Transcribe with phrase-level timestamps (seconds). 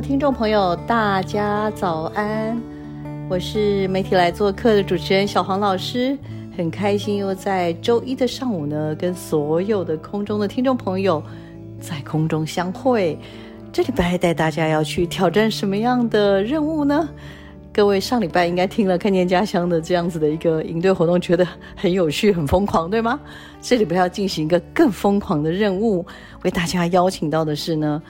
[0.00, 2.58] 听众朋友，大家早安！
[3.28, 6.16] 我是媒体来做客的主持人小黄老师，
[6.56, 11.22] 很开心又在周一的上午呢，跟所有的空中的听众朋友
[11.78, 13.18] 在空中相会。
[13.72, 17.06] 这礼拜带大家要去挑战什么样的任务呢？
[17.70, 23.20] 各位上礼拜应该听了看见家乡的这样子的一个营队活动，觉得很有趣、很疯狂，对吗？
[23.60, 26.06] 这礼拜要进行一个更疯狂的任务，
[26.42, 28.02] 为大家邀请到的是呢。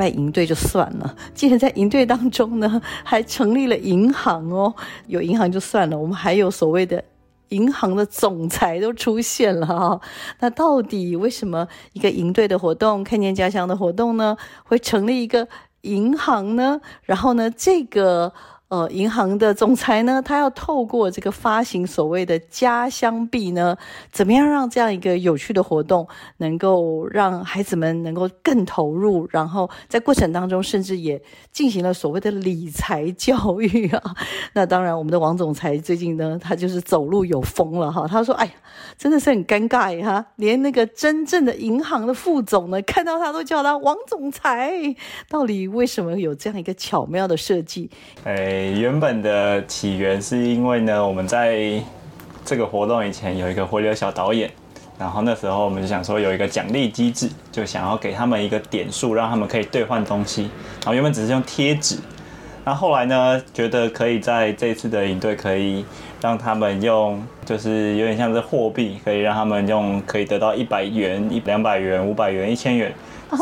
[0.00, 4.74] 拜营队就算了， 竟然在营队当中呢， 还成立了银行哦。
[5.08, 7.04] 有银行就算了，我们还有所谓的
[7.50, 10.00] 银行的总裁都出现了哈。
[10.38, 14.34] 那到底为什么一个营队的活动、看见家乡的活动呢，
[14.64, 15.46] 会成立一个
[15.82, 16.80] 银行呢？
[17.02, 18.32] 然后呢，这个。
[18.70, 23.76] 呃，银行的总裁呢，他要透过这个发行所谓的家乡币呢，
[24.12, 34.00] 怎么样让这样一个有趣的活动能够让孩子们能够更投入，然后在过程当中甚至也进行了所谓的理财教育啊。
[34.54, 38.06] 那当然，我们的王总裁最近呢，他就是走路有风了哈。
[38.06, 38.52] 他说：“哎呀，
[38.96, 44.72] 真的是很尴尬哈，连那个真正的银行的副总呢，看到他都叫他王总裁。
[45.28, 47.90] 到底为什么有这样一个巧妙的设计？”
[48.22, 48.59] 哎。
[48.68, 51.80] 原本的起源是因为呢，我们在
[52.44, 54.50] 这个活动以前有一个回流小导演，
[54.98, 60.42] 然后那时候我们就想说有一个奖励机制，就想要给他们一个点数，让他们可以兑换东西。
[60.80, 61.96] 然后原本只是用贴纸，
[62.64, 65.84] 那后来呢，觉得可以在这次的营队可以
[66.20, 72.92] 让他们用，就是有点像是货币，可以让他们用，可以得到一百元、一两百元、五百元、一千元，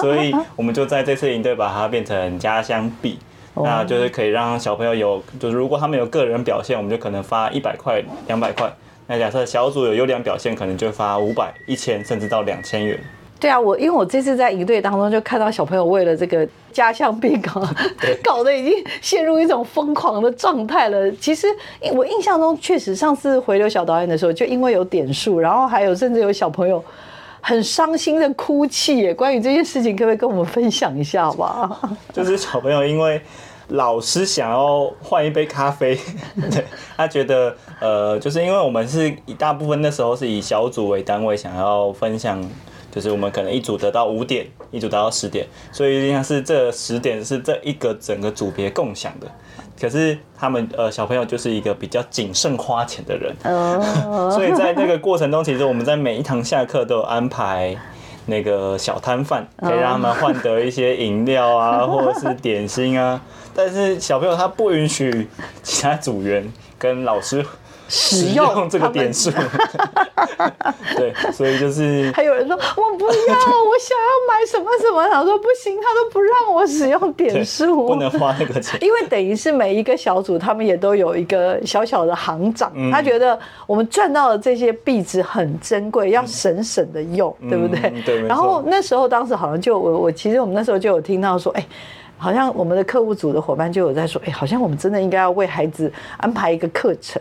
[0.00, 3.18] 所以我们就在这次营队把它变成家乡币。
[3.64, 8.72] 那就是可以让小朋友有，就是如果他们有个人表现，我们就可能发一百块、两百块。
[9.06, 12.98] 那假设小组有优良表现，可能就发五百、一千，甚至到两千元。
[13.40, 17.62] 对啊，我因为我这次在营队当中就看到小朋友为了这个家乡病搞，
[18.22, 21.10] 搞得已经陷入一种疯狂的状态了。
[21.12, 21.46] 其实
[21.94, 26.84] 我印象中确实上次回流小导演的时候，就因为有点数，然后还有甚至有小朋友
[27.40, 28.98] 很伤心的哭泣。
[28.98, 31.90] 耶，关于这件事情，可不可以跟我们分享一下，好不好？
[32.12, 33.20] 就是小朋友因为。
[33.72, 35.94] 老师想要换一杯咖啡，
[36.50, 36.64] 对
[36.96, 42.42] 他觉得，呃，就是因为我们是一大部分那时候是以小组为单位，想要分享，
[42.90, 49.26] 就是我们可能一组得到五点，一组得到十点，所以像是这十点是这一个整个组别共享的。
[49.80, 53.34] 可是他们呃小朋友就是一个比较谨慎花钱的人，
[54.30, 57.76] 所以在这个过程中，其实我们在每一堂下课都有安排。
[58.30, 63.18] 那个小摊贩可以让他们换得一些饮料啊， 或者是点心啊，
[63.54, 65.26] 但是小朋友他不允许
[65.62, 66.46] 其他组员
[66.78, 67.42] 跟老师。
[67.88, 69.30] 使用这个点数，
[70.94, 88.02] 对，所以就是还有人说我不要，我想要买什么什么，他说不行，他都不让我使用点数，不能花那个钱， 因为等于是每一个小组他们也都有一个小小的行长，他觉得我们赚到的这些币值很珍贵，要省省的用，对不对？
[88.04, 88.22] 对。
[88.22, 91.66] 然后那时候当时好像就我我其实我们那时候就有听到说，哎，
[92.18, 97.20] 好像我们的客户组的伙伴就有在说，哎，好像我们真的应该要为孩子安排一个课程。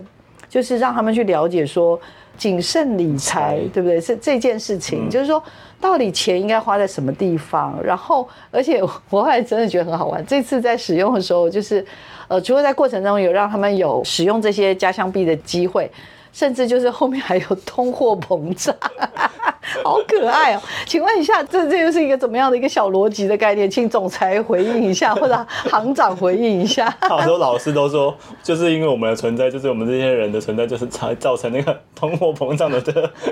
[0.49, 1.99] 就是让他们去了解说
[2.37, 3.99] 谨慎理财，对不对？
[3.99, 5.41] 是这件事情，就是说
[5.81, 7.77] 到底钱应该花在什么地方。
[7.83, 10.25] 然后，而且我后来真的觉得很好玩。
[10.25, 11.85] 这次在使用的时候，就是
[12.27, 15.89] 呃，除了在过程中有让他们有使用这些家乡币的机会。
[16.31, 18.75] 甚至就是后面还有通货膨胀，
[19.83, 20.61] 好可爱哦！
[20.85, 23.69] 请问一下，这这又是一个怎么样的一个小逻辑的概念？
[23.69, 26.93] 请总裁回应一下，或者行长回应一下。
[27.01, 32.81] 好多老师都说，就是因为我们的存在，就是我们这些人的存在，就是才造成那个通货膨胀的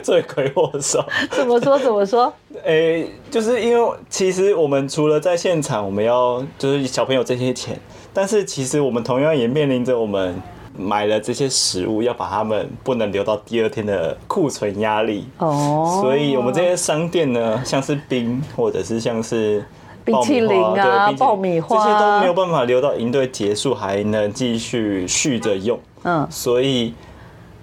[0.03, 1.03] 罪魁祸首。
[1.31, 1.80] 怎么说？
[1.80, 2.31] 怎么说？
[2.63, 7.80] 诶，就是因为其实我们除了在现场，我们要就是小朋友这些钱，
[8.13, 10.41] 但是其实我们同样也面临着我们。
[10.77, 15.27] 买了这些食物，要把它们不能留到第二天的库存压力。
[15.38, 19.66] 哦，所以我们这些商店呢，像是冰或者是像是
[20.04, 21.77] 冰淇淋啊、爆米花。
[21.77, 26.94] 这些都没有办法留到营队结束还能继续续着用，嗯，所以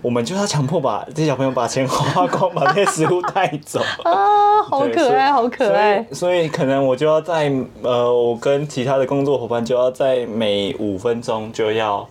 [0.00, 3.80] 我们就要强迫把这些小朋友把钱花光，把这些食物带走。
[4.02, 6.04] 啊，好可爱，好可爱。
[6.10, 12.04] 所以所以可能我就要在呃，我跟其他的工作伙伴就要在每五分钟就要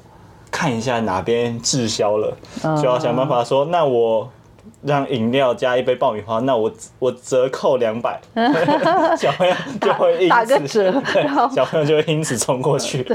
[0.51, 4.29] 看一下哪边滞销了，嗯就要想办法说，那我
[4.83, 8.19] 让饮料加一杯爆米花，那我我折扣两百，
[9.17, 11.03] 小朋友就会因此打个折
[11.55, 13.05] 小朋友就会因此冲过去。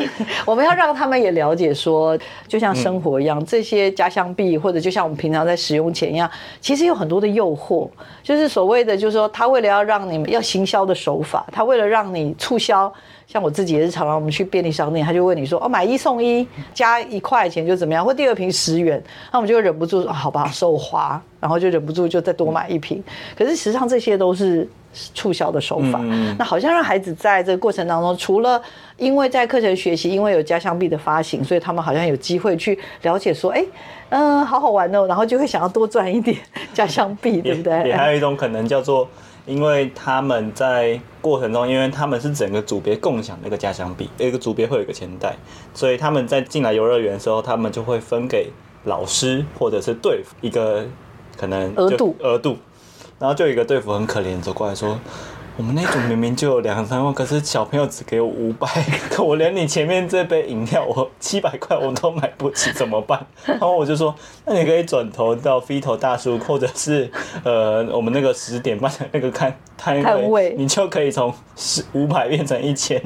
[0.45, 2.19] 我们要让他们也了解说，
[2.49, 6.29] 就像生活一样，这些家乡币或者就像我们平常在使用钱一样，
[6.61, 7.89] 其实有很多的诱惑，
[8.23, 12.93] 就是所谓的，就是说他为了要让你们要行销的手法，他为了让你促销。
[13.27, 19.03] 像我自己也是常常我们去便利商店，他就问你说哦买一送一加一块钱就怎么样，或第二瓶十元，
[19.33, 23.03] 那我们就会忍不住说、啊好吧手滑，然后就忍不住就再多买一瓶。
[23.37, 24.69] 可是实际上这些都是
[25.13, 25.99] 促销的手法。
[26.03, 28.63] 嗯那好像让孩子在这个过程当中，除了
[28.97, 33.65] 因为在课程学习，因为有家乡币的发行，所以他们好像有机会去了解说，哎，
[34.11, 36.39] 嗯、好好玩哦，然后就会想要多赚一点
[36.73, 37.89] 家乡币，对不对？
[37.89, 39.07] 也还有一种可能叫做，
[39.47, 45.37] 因为他们在过程中，因为他们是整个组别共享那个家乡币，一个组别会有一个钱袋，
[45.73, 48.51] 所以他们在进来游乐园的时候，他们就会分给
[48.85, 50.85] 老师或者是队服一个
[51.37, 52.59] 可能额度额度，
[53.19, 54.99] 然后就有一个队服很可怜走过来说。
[55.59, 58.69] 我们那组明明就有两三万，可是小朋友只给我五百，
[59.11, 63.27] 可我连你前面这杯饮料我七百块我都买不起，怎么办？
[63.47, 64.15] 然后我就说，
[64.45, 67.11] 那你可以转头到 Fito 大叔，或者是
[67.43, 73.01] 呃我们那个十点半的那个看摊摊位你就可以从十五百变成一千。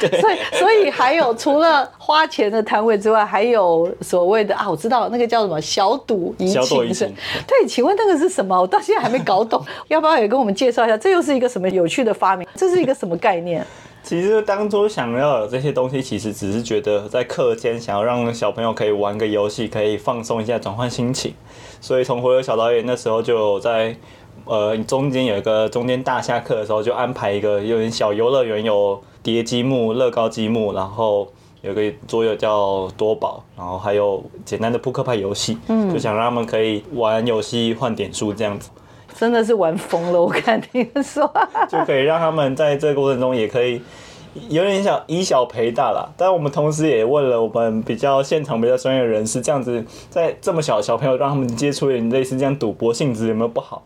[0.00, 7.14] 对， 所以，所以还有除了花钱的摊位之外，还有所谓的啊，我知道了那个叫什么小赌怡小赌怡情是情。
[7.46, 8.58] 对，请问那个是什么？
[8.60, 10.96] 我到现在还没搞懂， 要不要也跟我们介绍一下？
[10.96, 12.46] 这又是一个什么有趣的发明？
[12.54, 13.64] 这是一个什么概念？
[14.02, 21.32] 其实当初想要有这些东西，其实只是觉得在课间想要让小朋友可以玩个游戏，可以放松一下，转换心情。
[21.80, 23.96] 所以从回流小导演那时候就在
[24.44, 31.28] 呃中间有一个中间大下课的时候，就安排一个有点小游乐园，有叠积木、乐高积木，然后
[31.62, 38.68] 有个桌游叫多宝，然后还有简单的扑克牌游戏，嗯，就想让他们可以玩游戏换点数这样子。
[39.16, 41.32] 真的是玩疯了，我看听说。
[41.68, 43.80] 就可以让他们在这个过程中也可以
[44.48, 46.04] 有点小以小陪大啦。
[46.16, 53.82] 但我们同时也问了我们比较现场比较专业的人士，这样子在这么小小朋友让他们接触一点类似这样赌博性质有没有不好？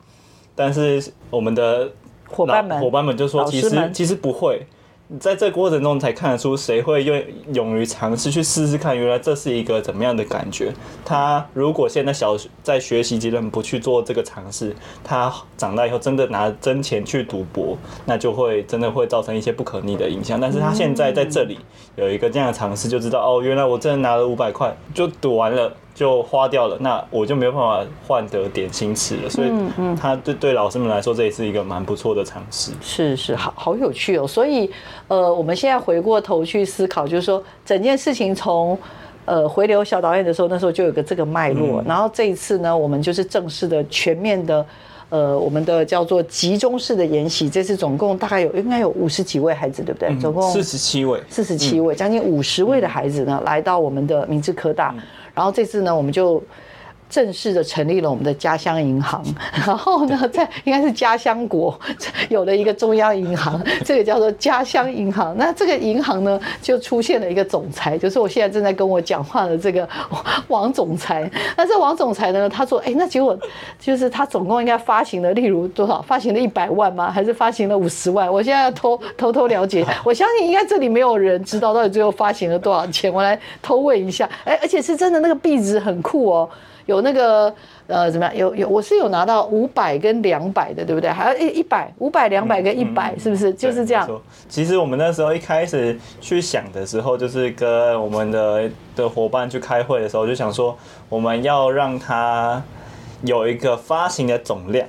[0.58, 1.88] 但是我们的
[2.28, 4.66] 伙伴们伙伴们就说，其实其实不会。
[5.18, 10.70] 在这过程中才看得出谁会愿勇于尝试去试试看，原来这是一个怎么样的感觉。
[11.02, 17.74] 他如果现在小在学习阶段不去做这个尝试，他长大以后真的拿真钱去赌博，
[18.04, 20.38] 那就会真的会造成一些不可逆的影响。
[20.38, 21.58] 但是他现在在这里
[21.96, 25.72] 有一个这样的尝试，就知道哦，原来我真的拿了五百块就赌完了。
[25.98, 29.50] 就花掉了，那我就没有办法换得点心吃了，所以
[30.00, 32.70] 他对对老师们来说，这也是一个蛮不错的尝试。
[32.80, 34.24] 是是，好好有趣哦。
[34.24, 34.70] 所以，
[35.08, 38.78] 呃，我们现在回过头去思考，就是说整件事情从
[39.24, 41.82] 呃回流小导演的时候，那时候就有个这个脉络。
[41.84, 44.64] 然后这一次呢，我们就是正式的、全面的，
[45.08, 47.50] 呃，我们的叫做集中式的研习。
[47.50, 50.14] 这次总共大概有应该有五十几位孩子，对不对？
[50.20, 54.94] 总共四十七位，四十七位，将近五十位的孩子呢，来到我们的明治科大。
[55.38, 56.42] 然后这次呢，我们就
[57.08, 59.24] 正式的成立了我们的家乡银行。
[59.66, 61.78] 然后呢，在应该是家乡国
[62.28, 65.36] 有了一个中央银行， 这个叫做家乡银行。
[65.36, 69.88] 那这个银行呢，就出现了一个总裁，就是我现在正在跟我讲话的这个
[70.48, 71.30] 王总裁。
[71.56, 73.36] 那这王总裁呢，他说：“哎，那结果
[73.80, 76.02] 就是他总共应该发行了，例如多少？
[76.02, 77.10] 发行了一百万吗？
[77.10, 78.32] 还是发行了五十万？
[78.32, 79.84] 我现在要偷偷偷了解。
[80.04, 83.12] 我相信应该这里没有人知道到底最后发行了多少钱。
[83.12, 84.28] 我来偷问一下。
[84.44, 86.48] 哎，而且是真的，那个壁纸很酷哦。”
[86.88, 87.54] 有那个
[87.86, 88.34] 呃怎么样？
[88.34, 91.10] 有有，我是有拿到五百跟两百的，对不对？
[91.10, 93.52] 还有一一百、五百、两百跟一百，是不是？
[93.52, 94.08] 就是这样
[94.48, 100.74] 其实我们那时候一开始去想的时候，就是跟我们的的伙伴去开会的时候，就想说
[101.10, 102.62] 我们要让它
[103.22, 104.88] 有一个发行的总量。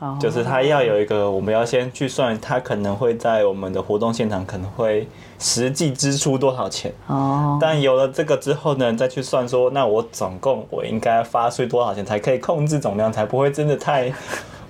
[0.00, 6.92] 哦就是它要有一个，我们要先去算，它可能会在我们的活动现场可能会实际支出多少钱。
[7.06, 14.12] 哦，但有了这个之后呢，再去算说，那我总共我应该发税多少钱才可以控制总量，才不会真的太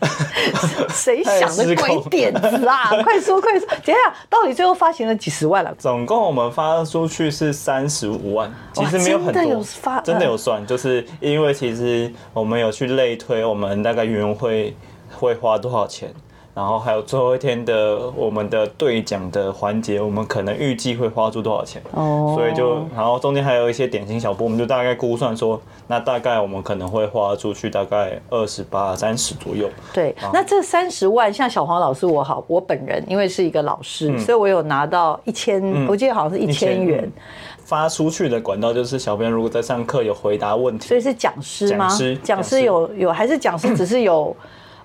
[0.91, 2.91] 谁想的鬼点子啊？
[3.03, 3.67] 快说快说！
[3.85, 5.75] 等一下，到底最后发行了几十万了？
[5.77, 14.77] 总共我们发出去是三十五万，其实没有很真的有多发，真的有算，就是因为其实我们有去类推，我们大概园会
[15.17, 16.13] 会花多少钱，
[16.59, 21.81] 然后还有最后一天的我们的兑奖的环节，我们可能预计会花出多少钱。
[21.93, 29.71] 哦所以就，然后中间还有一些点心小波，我们就大概估算说，那大概我们可能会花出去大概二十八、三十左右。
[29.95, 37.13] 对，那这三十万，像小黄老师我好，我本人因为是一个老师，所以我有拿到一千，我记得好像是一千元，嗯
[37.69, 41.87] 发出去的管道就是小朋友如果在上课有回答问题，所以是讲师吗？
[41.87, 44.35] 讲师讲师有有还是讲师只是有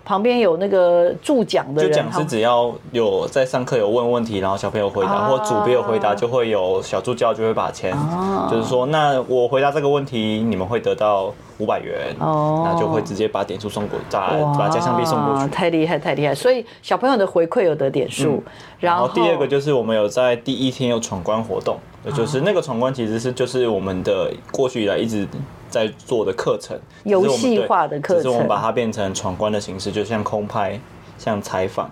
[0.06, 1.92] 旁边有那个助讲的人？
[1.92, 15.50] 就讲师只要有在上课有问问题，然后小朋友回答，啊或主别有回答，就会有小助教就会把钱，啊就是说，那我回答这个问题，你们会得到五百元，哦那就会直接把点数送过，把把家乡币送过去。
[15.50, 16.36] 太厉害，太厉害！
[16.36, 18.44] 所以小朋友的回馈有得点数，
[18.80, 25.28] 然后然后第二个就是我们有在第一天有闯关活动，也就是那个闯关其实是就是我们的过去以来一直
[25.70, 30.80] 在做的课程，游戏化的课程对只是我们把它变成闯关的形式，就像空拍、
[31.18, 31.90] 像采访、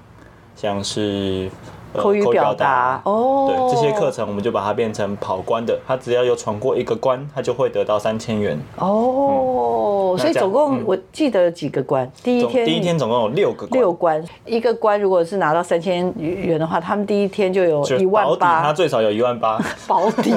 [0.56, 1.50] 像是。
[1.94, 5.80] 呃口语表达哦对这些课程，我们就把它变成跑关的。
[5.88, 8.60] 他只要有闯过一个关，他就会得到三千元。
[8.78, 18.74] 哦，所以总共嗯我记得有几个关，第一天第一天总共有六个关，六关，一个关如果是拿到三千元的话，他们第一天就有就一万保底，他。
[18.74, 19.60] 最少有一万八。
[19.88, 20.34] 保底，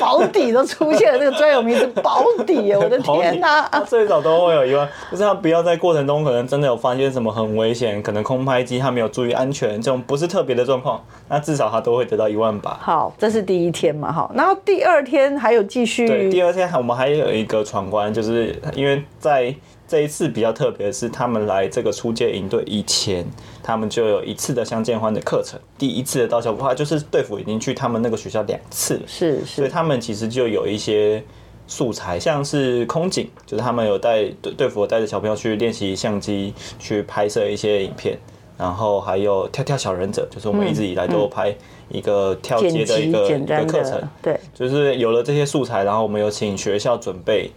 [0.00, 2.76] 保底都出现了，这个专有名词保底耶！
[2.76, 10.87] 我的 天哪、他最少都会有一万，就是他不要在过程中可能真的有发现什么很危险，可能空拍机他没有注意安全，这种不是特别的状况，
[11.28, 12.72] 那至少他都会得到一万八。
[12.80, 19.54] 好，这是第一天嘛，好，然后第二天还有继续，对，第二天我们还有一个闯关，就是因为在
[19.88, 23.26] 这一次比较特别的是，他们来这个出街营队以前，
[23.62, 31.22] 他们就有一次的相见欢的课程，第一次的到校不怕就是队服已经去他们那个学校两次了，是是，所以他们其实就有一些
[31.66, 38.18] 素材，像是空警，就是他们有带队队服有带着小朋友去练习相机，去拍摄一些影片，
[38.58, 41.54] 然后还有跳跳小忍者，就是我们一直以来都有拍
[41.88, 47.50] 一个跳街的一个一简单个课程的，，对，就是有了这些素材，然后我们有请学校准备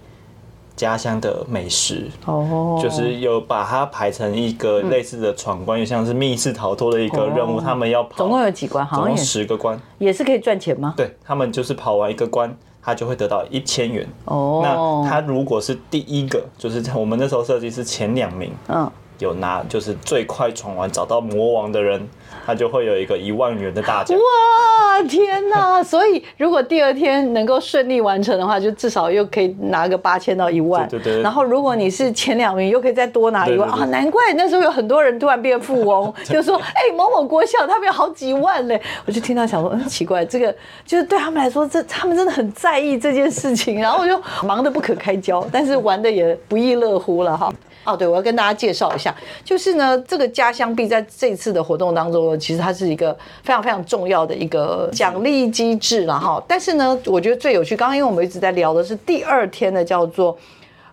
[0.76, 2.08] 家乡的美食。
[2.26, 8.86] 哦，就是有把它排成一个类似的闯关，又像是密室逃脱的一个任务，哦他们要跑，总共有几关？
[8.86, 10.94] 好总共像十个关，也是可以赚钱吗？
[10.96, 14.08] 对他们就是跑完一个关，他就会得到一千元。
[14.26, 18.90] 哦，那他如果是第一个，就是我们那时候设计是前两名，嗯，
[19.22, 22.02] 有拿就是最快闯完找到魔王的人，
[22.46, 24.18] 他就会有一个一万元的大奖。
[24.18, 25.82] 哇，天哪！
[25.86, 30.88] 所以如果第二天能够顺利完成的话，就至少又可以拿个八千到一万。
[30.90, 33.86] 对对对然后如果你是前两名，又可以再多拿一万啊！
[33.86, 40.52] 难怪那时候有很多人突然变富翁， 就说：“哎、某某国校他们有好几万嘞！”我就听到想说，嗯，奇怪，这个
[40.84, 47.54] 就是对他们来说，这他们真的很在意这件事情，然后我就忙得不可开交，但是玩的也不亦乐乎了哈。
[47.84, 53.12] 哦，对，我要跟大家介绍一下，就是呢，这个家乡币在这次的活动当中呢，其实它是一个
[53.44, 56.44] 非常非常重要的一个奖励机制了哈。
[56.48, 60.38] 但是呢，我觉得最有趣，刚刚因为我们一直在聊的是第二天的叫做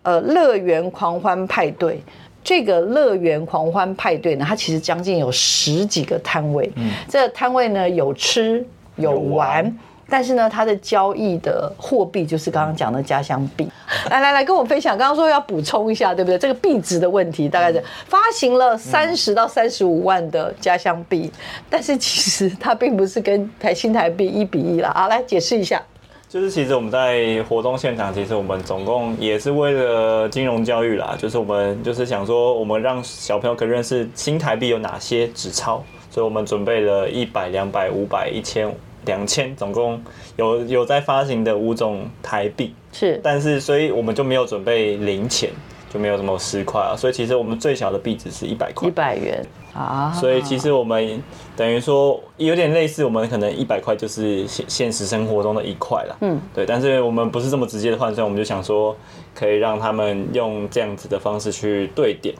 [0.02, 2.02] 呃乐园狂欢派对。
[2.42, 6.72] 这个乐园狂欢派对呢，它其实将近有十几个摊位，
[7.06, 8.64] 这个摊位呢有吃
[8.96, 9.76] 有玩。
[10.08, 13.68] 但是呢，它的交易的货币就是刚刚讲的家乡币。
[14.10, 16.38] 来来来，跟我分享，刚刚说要补充一下，对不对？
[16.38, 21.30] 这个币值的问题，大概是发行了三十到三十五万的家乡币，
[21.68, 24.88] 但是其实它并不是跟台新台币一比一了。
[24.88, 25.82] 啊，来解释一下。
[26.28, 38.70] 就是其实我们在活动现场，其实我们总共也是为了金融教育啦，就是我们就是想说，我们让小朋友可以认识新台币有哪些纸钞，所以我们准备了一百、两百、五百、一千、
[39.08, 40.00] 两千，总共
[40.36, 45.50] 有有在发行的五种台币，是但是所以我们就没有准备零钱，
[45.90, 48.90] 就没有什么十块啊，所以其实我们最小的币值是一百块一。
[48.92, 51.22] 百元啊，所以其实我们
[51.56, 56.16] 等于说有点类似，我们可能一百块就是现现实生活中的一块了。
[56.20, 56.66] 嗯，对。
[56.66, 58.94] 但是我们不是这么直接的换算，我们就想说
[59.34, 62.34] 可以让他们用这样子的方式去兑点。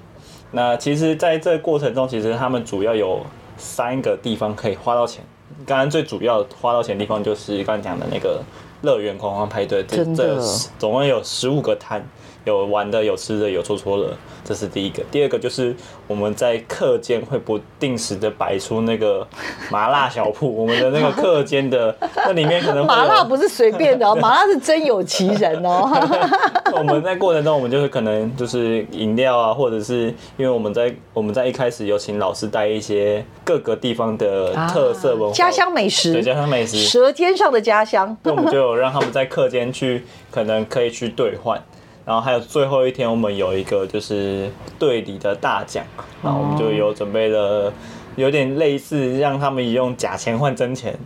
[0.50, 3.20] 那其实在这个过程中，其实他们主要有
[3.56, 5.24] 三个地方可以花到钱。
[5.66, 8.42] 刚刚最主要花到钱的地方就是刚刚讲的那个
[8.82, 10.40] 乐园狂欢派对，这这
[10.78, 12.06] 总共有十五个摊，
[12.44, 14.12] 有玩的，有吃的，有搓搓乐，
[14.44, 15.02] 这是第一个。
[15.10, 15.74] 第二个就是
[16.06, 19.26] 我们在课间会不定时的摆出那个
[19.70, 25.90] 麻辣小铺，我们的那个课间的那里面可能麻辣不是随便的哦， 麻辣是真有其人哦。
[26.72, 38.16] 我们在过程中，我们就是可能就是饮料啊，或者是因为我们在我们在一开始有请老师带一些各个地方的特色文化、家乡美食，对家乡美食，舌尖上的家乡。
[38.22, 41.62] 那我们就有让他们在课间去，可能可以去兑换。
[42.08, 45.84] 然后还有最后一天，我们有一个就是队里的大奖，
[46.22, 47.70] 然后我们就有准备了，
[48.16, 50.98] 有点类似让他们用假钱换真钱，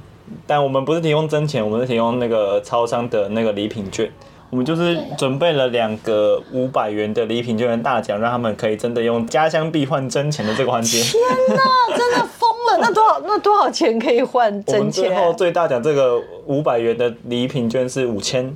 [0.46, 4.08] 但我们不是提供真钱，我们是提供那个超商的那个礼品券。
[4.50, 11.00] 我们就是准备了两个五百元的礼品券的大奖，让他们可以真的用家乡币换真钱的这个环节。
[11.02, 11.20] 天
[11.56, 12.78] 哪，真的疯了！
[12.80, 15.32] 那多少那多少钱可以换我们真最后？
[15.32, 18.54] 最大奖这个五百元的礼品券是五千，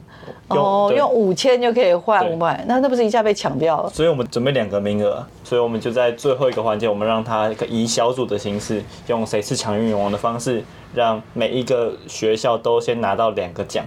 [0.49, 3.91] 哦，对用五千就可以换对五百，那那不是一下被抢掉了？
[3.91, 10.63] 所以我们准备两个名额，所以我们就在最后一个环节，我们让他以小组的形式，用谁是抢运王的方式，
[10.95, 13.85] 让每一个学校都先拿到两个奖，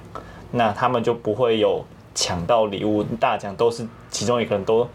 [0.51, 1.81] 那他们就不会有
[2.13, 4.85] 抢到礼物大奖都是其中一个人都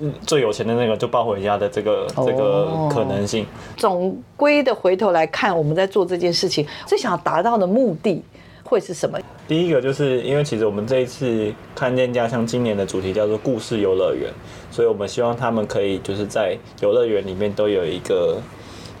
[0.00, 3.44] 嗯最有钱的那个就抱回家的这个这个哦可能性。
[3.76, 8.22] 总归的回头来看，我们在做这件事情，最想要达到的目的
[8.70, 9.18] 会是什么？
[9.48, 14.32] 第一个就是因为其实我们这一次看见家乡今年的主题叫做故事游乐园，
[14.70, 18.40] 所以我们希望他们可以就是在游乐园里面都有一个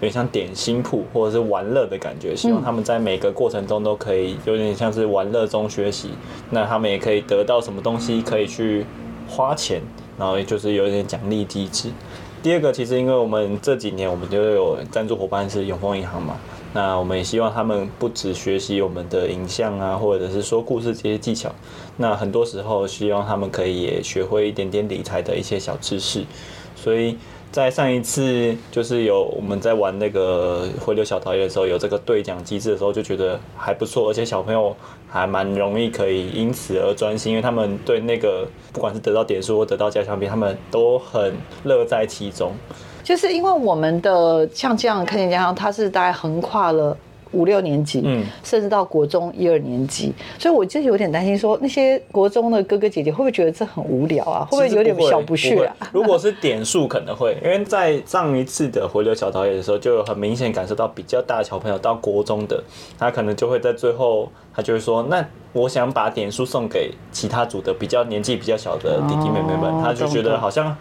[0.00, 6.10] 点像点心铺或者是玩乐的感觉，希望他们在每个过程中都可以有点像是玩乐中学习，
[6.50, 8.84] 那他们也可以得到什么东西可以去
[9.28, 9.80] 花钱，
[10.18, 11.90] 然后也就是有一点奖励机制。
[12.42, 16.36] 第二个，其实因为我们这几年我们就有赞助伙伴是永丰银行嘛，
[16.72, 21.52] 那我们也希望他们不只学习我们的影像啊，或者是说故事这些技巧，
[21.96, 26.24] 那很多时候希望他们可以也学会一点点理财的一些小知识。
[26.76, 27.18] 所以
[27.50, 34.74] 在上一次就是有我们在玩那个回流小导演的时候，有这个兑奖机制的时候，就觉得还不错，而且小朋友
[35.08, 41.34] 还蛮容易可以因此而专心，因为他们对那个不管是得到点数或得到加强币，他们都很
[41.64, 42.54] 乐在其中。
[43.10, 46.96] 就是因为我们的像这样的看见家乡，它是大概横跨了。
[47.32, 54.44] 五六年级，嗯甚至到国中一二年级，所以我就有点担心，说那些国中的哥哥姐姐会不会觉得这很无聊啊？
[54.50, 55.76] 会不会有点小不屑啊？
[55.92, 62.60] 如果是点数可能会，因为在上一次的回流小导演的时候，就有很明显感受到比较大的小朋友到国中的，
[62.98, 70.76] 他可能就会在最后，他就会说，那我想把点数送给其他组的比较年纪比较小的弟弟妹妹们，哦他就觉得好像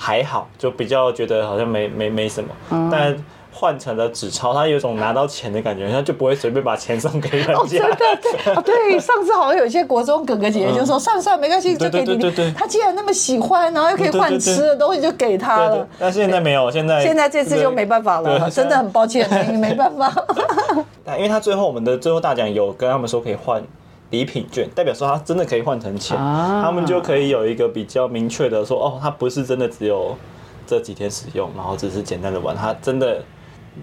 [0.00, 3.16] 还好，就比较觉得好像没没没什么，嗯但。
[3.52, 7.88] 换成了纸钞，他有一种拿到钱的感觉，他就不会随便把钱送给人哦，真家。
[7.88, 12.54] 的对哦，对， 上次好像有一些国中哥哥姐姐就说，算了算了，没关系，就对给弟弟对对对对。
[12.54, 20.10] 他既然那么喜欢，然后又可以换对对对吃的东西，就给他对对了。，但现在没有，现在现在这次就没办法了，真的很抱歉， 没没办法。
[21.04, 23.60] 但因为他最后我们的最后大奖有跟他们说可以换
[24.10, 30.16] 礼品券，代表说它真的可以换成钱，啊他们就可以有一个比较明确的说，哦，它不是真的只有
[30.66, 33.22] 这几天使用，然后只是简单的玩，它真的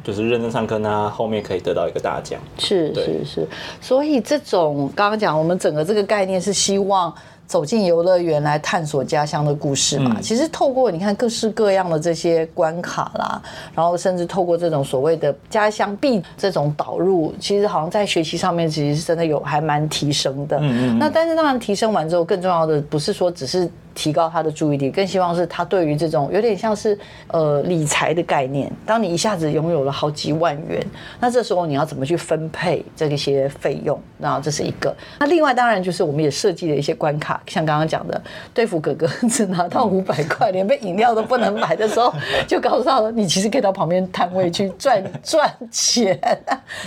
[0.03, 2.39] 就是认真上课，呢后面可以得到一个大奖。
[2.57, 3.47] 是是是，
[3.81, 7.13] 所以这种刚刚讲，我们整个这个概念是希望。
[7.47, 10.21] 走进游乐园来探索家乡的故事嘛，嗯。
[10.21, 13.41] 其实透过你看各式各样的这些关卡啦，
[13.73, 20.57] 然后甚至透过这种所谓的家乡币这种导入，其实好像在学习上面其实是真的有还蛮提升的。
[20.57, 20.99] 嗯嗯嗯。
[20.99, 26.97] 那但是当然提升完之后，更重要的不是说只是提高他的注意力，更希望是他对于这种有点像是
[27.29, 28.71] 呃理财的概念。
[28.86, 30.79] 当你一下子拥有了好几万元，
[31.19, 33.99] 那这时候你要怎么去分配这些费用？
[34.19, 34.95] 那这是一个。
[35.19, 38.21] 那另外当然就是我们也设计了一些关卡，像刚刚讲的，
[38.53, 42.13] 对付哥哥只拿到五百块，连杯饮料都不能买的时候，
[42.47, 46.19] 就告诉他了，你其实可以到旁边摊位去赚 赚钱，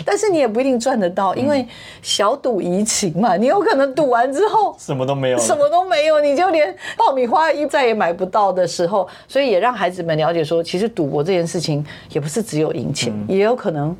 [0.04, 1.66] 但是你也不一定赚得到，因为
[2.02, 4.76] 小赌怡情嘛，你有可能赌完之后。
[4.78, 13.96] 什么都没有，什么都没有，你就连爆米花一再也买不到的时候，所以也让孩子们了解说，其实赌博这件事情也不是只有赢钱，也有可能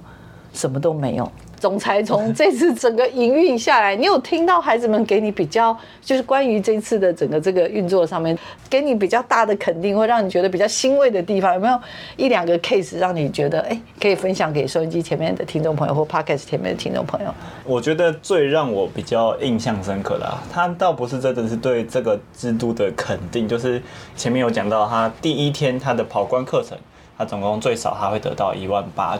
[0.52, 1.32] 什么都没有。
[1.60, 8.36] 总裁从这次整个营运下来，你有听到孩子们给你比较，就是关于这次的整个这个运作上面，
[8.70, 11.78] 给你比较大的肯定，会让你觉得比较欣慰的地方，有没有
[12.16, 17.32] 一两个 case 让你觉得哎，可以分享给收音机前面的听众朋友或 podcast 前面的听众朋友？
[17.64, 23.82] 我觉得最让我比较印象深刻的、啊，他倒不是真的是对这个制度的肯定，就是
[24.16, 26.78] 前面有讲到他第一天他的跑关课程，
[27.18, 29.18] 他总共最少他会得到一万八，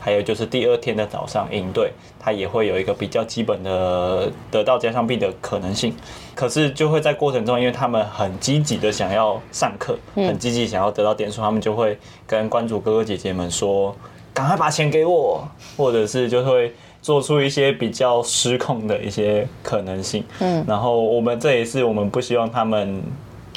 [0.00, 5.94] 还有就是第二天的早上应对，他也会有一个比较基本的得到加上币的可能性，
[6.34, 13.94] 可是就会在过程中，因为他们很积极的想要上课，很积极想要得到点数，他们就会跟关主哥哥姐姐们说，
[14.32, 16.72] 赶快把钱给我，或者是就会。
[17.02, 23.02] 做出一些比较失控的一些可能性，嗯，然后我们这也是我们不希望他们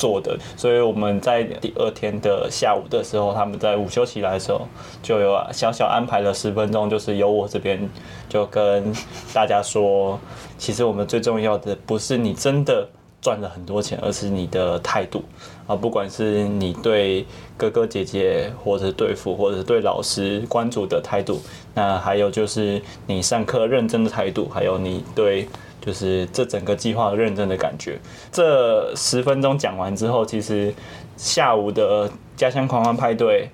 [0.04, 4.68] 做的，所以我们在第二天的下午的时候，他们在午休起来的时候，
[5.02, 7.90] 就有小小安排了十分钟，就是由我这边
[8.28, 8.94] 就跟
[9.34, 10.20] 大家说，
[10.58, 12.86] 其实我们最重要的不是你真的
[13.22, 15.24] 赚了很多钱，而是你的态度。
[15.66, 21.40] 啊，不管是你对哥哥姐姐，或者是对父，或者是对老师、关注的态度，
[21.74, 25.48] 那还有就是你上课认真的态度，还有你对
[25.86, 28.00] 就是这整个计划认真的感觉。
[28.32, 30.74] 这十分钟讲完之后，其实
[31.18, 33.50] 下午的家乡狂欢派对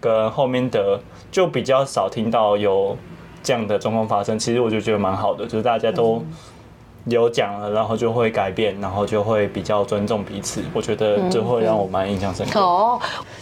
[0.00, 2.96] 跟后面的就比较少听到有
[3.42, 4.38] 这样的状况发生。
[4.38, 6.22] 其实我就觉得蛮好的，就是大家都。
[7.06, 10.62] 有讲了，然后就会改变，然后就会比较尊重彼此。
[10.74, 12.60] 我觉得这会让我蛮印象深刻。
[12.60, 13.00] 哦，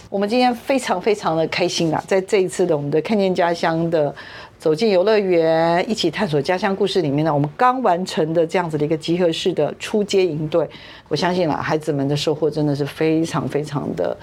[0.09, 4.15] 我们今天非常非常的开心啊，在这一次的我们的看见家乡的
[4.59, 10.69] 走进游乐园，一起探索家乡故事里面呢，我们刚完成的这样子的一个集合式的出街营队，
[11.07, 14.15] 我相信啊，孩子们的收获真的是非常非常的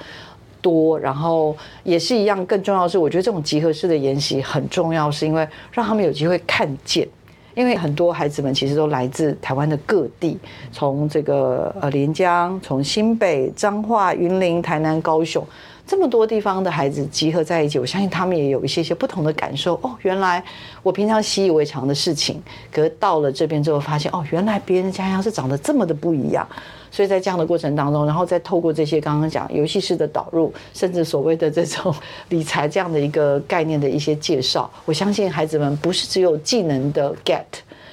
[0.60, 0.98] 多。
[0.98, 7.08] 然后也是一样，更重要的是，我觉得这种集合式的研习很重要，是因为让他们有机会看见。
[7.54, 10.38] 因为很多孩子们其实都来自台湾的各地，
[10.70, 15.42] 从这个呃连江，从新北、彰化、云林、台南、高雄。
[15.86, 19.74] 这么多地方的孩子集合在一起，我相信他们也有一些些不同的感受。
[19.82, 20.42] 哦，原来
[20.82, 26.46] 我平常习以为常的事情，可是到了这边之后，发现哦，原来别人的家乡是长得这么的不一样。
[26.90, 31.94] 所以在这样的过程当中，然后再透过这些刚刚讲游戏式的导入，甚至所谓的这种
[32.30, 37.44] 理财这样的一个概念的一些介绍，我相信孩子们不是只有技能的 get，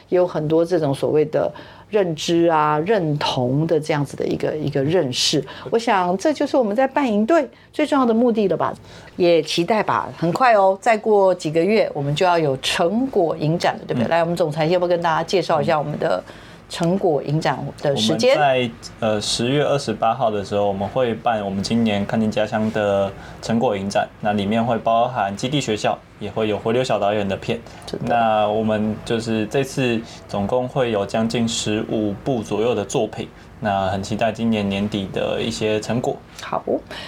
[0.09, 1.51] 也有很多这种所谓的。
[1.93, 8.73] 认知啊，认同的这样子的一个一个认识，我想这就是我们在办营队最重要的目的了吧？
[9.15, 14.09] 也期待吧，很快哦，再过几个月我们就要有成果影展了，对不对？
[14.09, 16.23] 来，我们总裁要不要跟大家介绍一下我们的？
[16.69, 18.67] 成果影展的时间，在
[18.99, 23.11] 呃十月二十八号的时候，我们会办我们今年看见家乡的
[23.43, 24.07] 成果影展。
[24.21, 27.59] 那里面会包含基地学校，也会有回流小导演的片。
[28.01, 33.27] 那我们就是这次总共会有将近十五部左右的作品。
[33.59, 36.17] 那很期待今年年底的一些成果。
[36.41, 36.61] 好，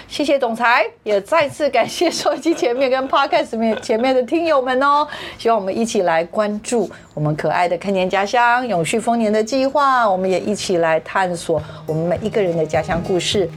[0.07, 5.05] 谢谢总裁，也再次感谢手机前面跟 Podcast 面前面的听友们哦。
[5.37, 13.49] 希望我们一起来关注我们可爱的看见家乡永续丰年的计划，我们也一起来探索我们每一个人的家乡故事。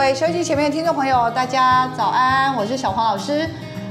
[0.00, 3.46] 各位手机前面的听众朋友，大家早安，我是小黄老师。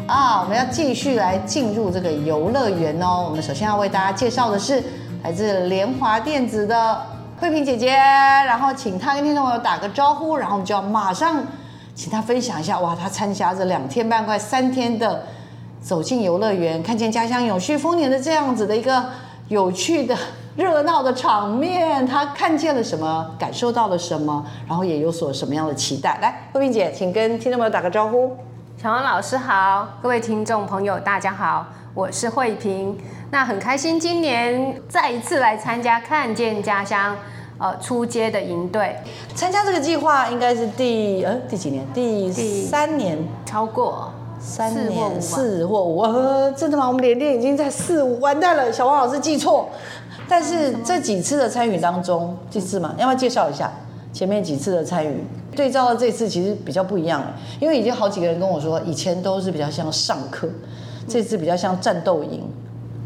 [0.07, 3.23] 啊，我们要继续来进入这个游乐园哦。
[3.23, 4.83] 我们首先要为大家介绍的是
[5.21, 6.99] 来自联华电子的
[7.39, 11.45] 慧萍姐姐，然后请她跟听众朋友打个招呼，然后我们就要马上
[11.93, 15.27] 请她分享一下，哇，她参加这两天半快三天的
[15.79, 19.05] 走进游乐园，看见家乡永续丰年的这样子的一个
[19.47, 20.17] 有趣的
[20.59, 26.19] 热闹的场面，他看见了什么，感受到了什么，然后也有所什么样的期待？
[26.21, 28.35] 来，慧萍姐，请跟听众朋友打个招呼。
[28.75, 32.97] 小王老师好，各位听众朋友大家好，我是慧萍。
[33.31, 37.15] 那很开心今年再一次来参加看见家乡
[37.57, 38.97] 呃出街的营队，
[39.33, 41.87] 参加这个计划应该是第呃第几年？
[41.93, 46.01] 第三年，超过三年四或五？
[46.01, 46.85] 呃，真的吗？
[46.85, 49.69] 我们连电已经在四五，完蛋了，小王老师记错。
[50.29, 53.71] 但是这几次的参与当中，这次嘛，要不要介绍一下
[54.13, 55.23] 前面几次的参与？
[55.55, 57.21] 对照到这次其实比较不一样，
[57.59, 60.47] 因为已经好几个人跟我说，以前都是比较像上课，
[61.07, 62.43] 这次比较像战斗营。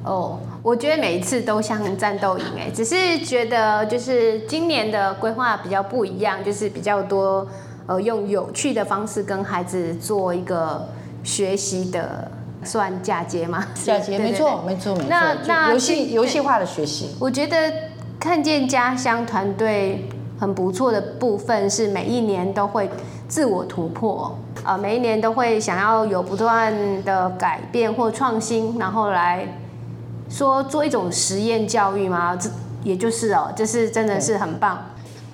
[0.04, 7.48] 哦，我觉得每一次都像战斗营哎，只是觉得就是今年的规划比较不一样，就是比较多
[7.88, 10.86] 呃用有趣的方式跟孩子做一个
[11.24, 12.30] 学习的
[12.64, 13.66] 算嫁接吗？
[13.84, 15.10] 嫁接，没错，没错，没错。
[15.10, 17.72] 那那游戏游戏化的学习，我觉得
[18.20, 20.10] 看见家乡团队。
[20.40, 22.90] 很不错的部分是每一年都会
[23.30, 26.74] 自我突破，呃，每一年都会想要有不断
[27.06, 29.48] 的改变或创新，然后来
[30.30, 32.50] 说做一种实验教育嘛，这
[32.84, 34.84] 也就是哦，就是真的是很棒。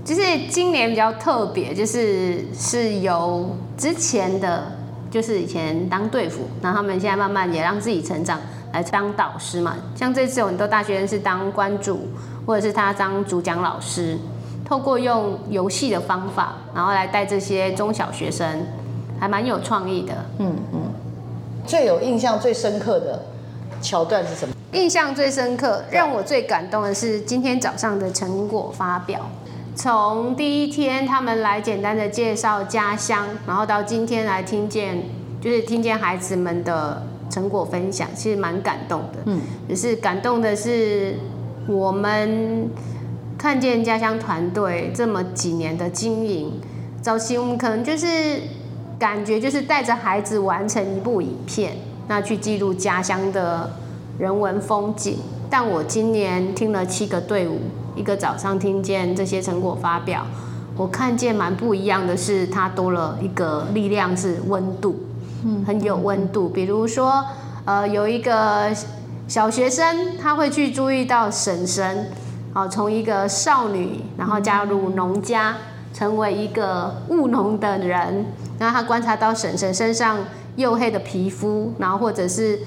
[0.05, 4.63] 就是今年比较特别，就是是由之前的，
[5.11, 8.39] 就是以前当队服，然后他们现在慢慢也让自己成长，
[8.71, 9.75] 来当导师嘛。
[9.95, 12.07] 像这次有很多大学生是当关主，
[12.45, 14.17] 或者是他当主讲老师。
[14.65, 18.67] 透过用游戏的方法，然后来带这些中小学生，
[19.19, 20.13] 还蛮有创意的。
[20.37, 20.79] 嗯嗯。
[21.65, 23.25] 最有印象、最深刻的
[23.81, 24.53] 桥段是什么？
[24.73, 29.27] 印象最深刻、让我最感动的是今天早上的成果发表。
[29.79, 35.01] 从第一天他们来简单的介绍家乡，然后到今天来听见，
[35.39, 39.19] 就是听见孩子们的成果分享，其实蛮感动的。
[39.27, 39.39] 嗯。
[39.69, 41.15] 只是感动的是
[41.65, 42.69] 我们。
[43.37, 46.59] 看见家乡团队这么几年的经营，
[47.01, 48.41] 早期我们可能就是
[48.99, 51.71] 感觉就是带着孩子完成一部影片，
[52.09, 53.71] 那去记录家乡的
[54.17, 55.19] 人文风景。
[55.49, 57.59] 但我今年听了七个队伍，
[57.99, 60.25] 一个早上听见这些成果发表，
[60.77, 65.01] 我看见蛮不一样的是，它多了一个力量是温度，
[65.43, 66.47] 嗯，很有温度。
[66.47, 67.25] 比如说，
[67.65, 68.73] 呃，有一个
[69.27, 72.07] 小学生，他会去注意到婶婶，
[72.53, 75.57] 好，从一个少女，然后加入农家，
[75.93, 78.25] 成为一个务农的人，
[78.57, 80.19] 然后他观察到婶婶身上
[80.55, 82.59] 黝黑的皮肤，然后或者是。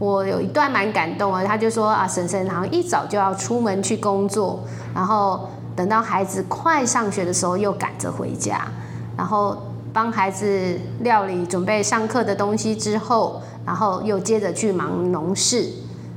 [0.00, 4.58] 我有一段蛮感动啊，他就说啊，婶婶好像一早就要出门去工作，
[4.94, 8.66] 然后等到孩子快上学的时候又赶着回家，
[9.14, 9.54] 然后
[9.92, 15.68] 帮孩子料理准备上课的东西之后，然后又接着去忙农事。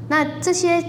[0.08, 0.82] 那这些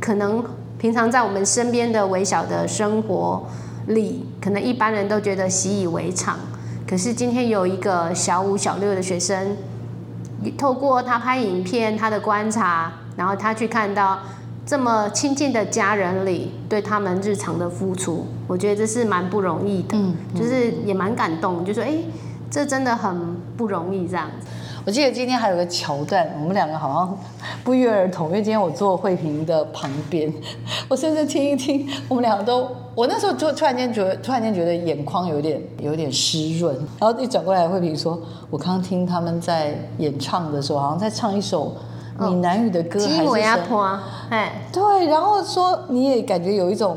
[0.00, 0.44] 可能
[0.78, 3.44] 平常在我们身边的微小的生活
[3.88, 6.38] 里，可能一般人都觉得习以为常。
[6.88, 9.56] 可是今天有一个小五、小六的学生。
[10.56, 14.18] 透过他拍影片，他的观察，然后他去看到
[14.64, 19.96] 这么亲近的家人里对他们日常的付出，我觉得这是蛮不容易的，
[20.34, 21.94] 就是也蛮感动，就说哎，
[22.50, 24.46] 这真的很不容易这样子。
[24.86, 27.18] 我记得今天还有个桥段，我们两个好像
[27.64, 30.32] 不约而同，因为今天我坐慧萍的旁边，
[30.88, 38.16] 我甚至听一听，我们两个都，我那时候就突然间觉得，突然间觉得眼眶有点有点湿润，然后一转过来，慧萍说，
[38.48, 41.74] 我刚刚听他们在演唱的时候，好像在唱一首
[42.20, 43.24] 闽南语的歌，还是什
[43.68, 44.00] 么？
[44.30, 46.96] 哎，对，然后说你也感觉有一种。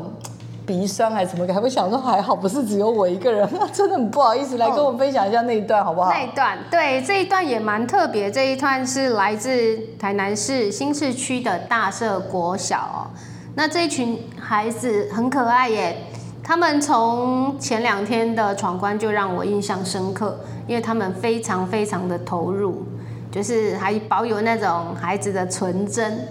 [0.70, 1.52] 鼻酸还是什么？
[1.52, 6.08] 还会想说还好，不是只有我一个人， 真的很不好意思，来跟我分享一下那一段好不好？
[6.10, 8.30] 那一段，对，这一段也蛮特别。
[8.30, 13.10] 这一段是来自台南市新市区的大社国小哦。
[13.56, 15.96] 那这一群孩子很可爱耶，
[16.40, 22.84] 他们从前两天的闯关就让我印象深刻，因为他们非常非常的投入，
[23.32, 26.28] 就是还保有那种孩子的纯真。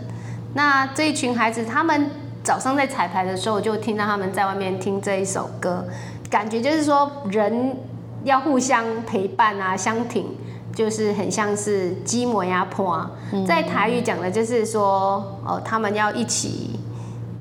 [0.53, 2.09] 那这一群孩子，他们。
[2.43, 5.85] 早上在彩排的时候，我就听到他们在外面听这一首歌，
[6.29, 7.75] 感觉就是说人
[8.23, 10.25] 要互相陪伴啊，相挺，
[10.73, 13.09] 就是很像是鸡模呀婆。
[13.47, 16.79] 在台语讲的就是说，哦，他们要一起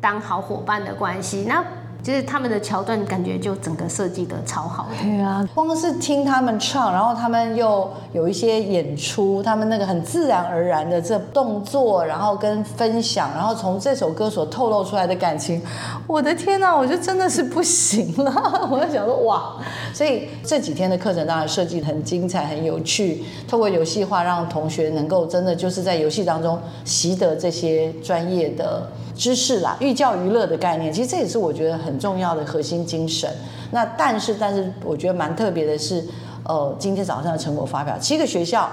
[0.00, 1.44] 当好伙伴的关系。
[1.48, 1.64] 那
[2.08, 4.88] 就是他们的桥段，感觉就整个设计的超好。
[5.02, 15.60] 对啊，光是听他们唱，然后他们又有一些演出，他们那个很自然而然的这动作，然后跟分享，然后从这首歌所透露出来的感情，
[16.06, 18.32] 我的天哪，我就真的是不行了。
[18.72, 19.56] 我就想说，哇，
[19.92, 28.88] 所以这几天的课程当然设计很精彩、很有趣，透过游戏化，让同学能够真的就是在游戏当中习得这些专业的。
[29.18, 33.28] 知识啦，寓教于乐的概念，其实这也是我觉得很重要的核心精神。
[33.72, 36.02] 那但是，但是我觉得蛮特别的是，
[36.44, 38.70] 呃，今天早上的成果发表，七个学校，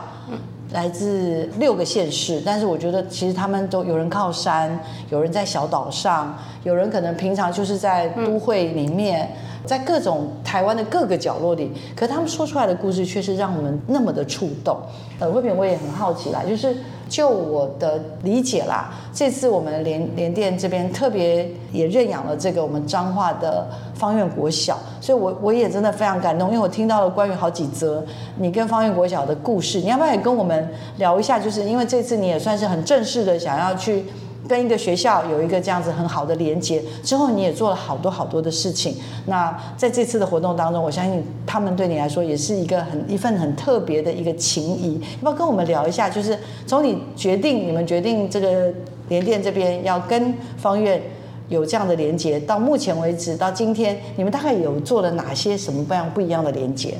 [0.71, 4.79] 来自六个县市，但是我觉得其实他们都有人靠山，
[5.09, 9.27] 有人在小岛上，有人可能平常就是在都会里面，
[9.65, 14.77] 在各种台湾的各个角落里，可他们说出来的故事却是让我们那么的触动。
[15.19, 16.77] 呃，慧萍我也很好奇啦，就是。
[17.07, 28.03] 就我的理解啦，这次我们联联电这边特别也认养了这个我们彰化的方院国小，所以我我也真的非常感动，因为我听到了关于好几则
[28.37, 31.39] 你跟方院国小的故事，你要不要也跟我们聊一下？
[31.39, 34.05] 就是因为这次你也算是很正式的想要去。
[34.47, 38.95] 跟一个学校有一个这样子很好的连接之后，你也做了好多好多的事情。
[39.25, 44.93] 那在这次的活动当中，我相信他们对你来说也是一个很一份很特别的一个情谊。
[44.95, 46.09] 要不要跟我们聊一下？
[46.09, 48.71] 就是从你决定，你们决定这个
[49.09, 51.01] 联电这边要跟方院
[51.49, 56.95] 有这样的连接，到目前为止到今天，你们大概有做了哪些什么不一样不一样的连接？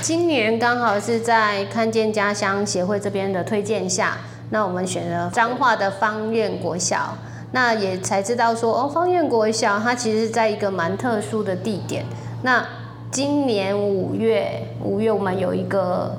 [0.00, 4.18] 今年刚好是在看见家乡协会这边的推荐下。
[4.50, 7.16] 那我们选了彰化的方院国小，
[7.52, 12.04] 那也才知道说哦，方院国小它其实在一个蛮特殊的地点。
[12.42, 12.66] 那
[13.10, 16.14] 今年五月，五月我们有一个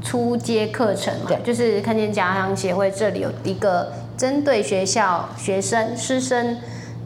[0.00, 6.56] 初阶课程嘛，就是看见家乡协会这里有一个针对学校学生师生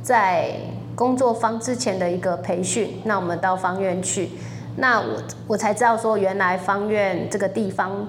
[0.02, 0.50] 在
[0.94, 3.00] 工作坊之前的一个培训。
[3.04, 4.30] 那我们到方院去，
[4.76, 8.06] 那我我才知道说，原来方院这个地方。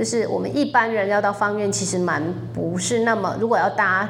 [0.00, 2.22] 就是我们一般人要到方院，其实蛮
[2.54, 4.08] 不是那么，如果要搭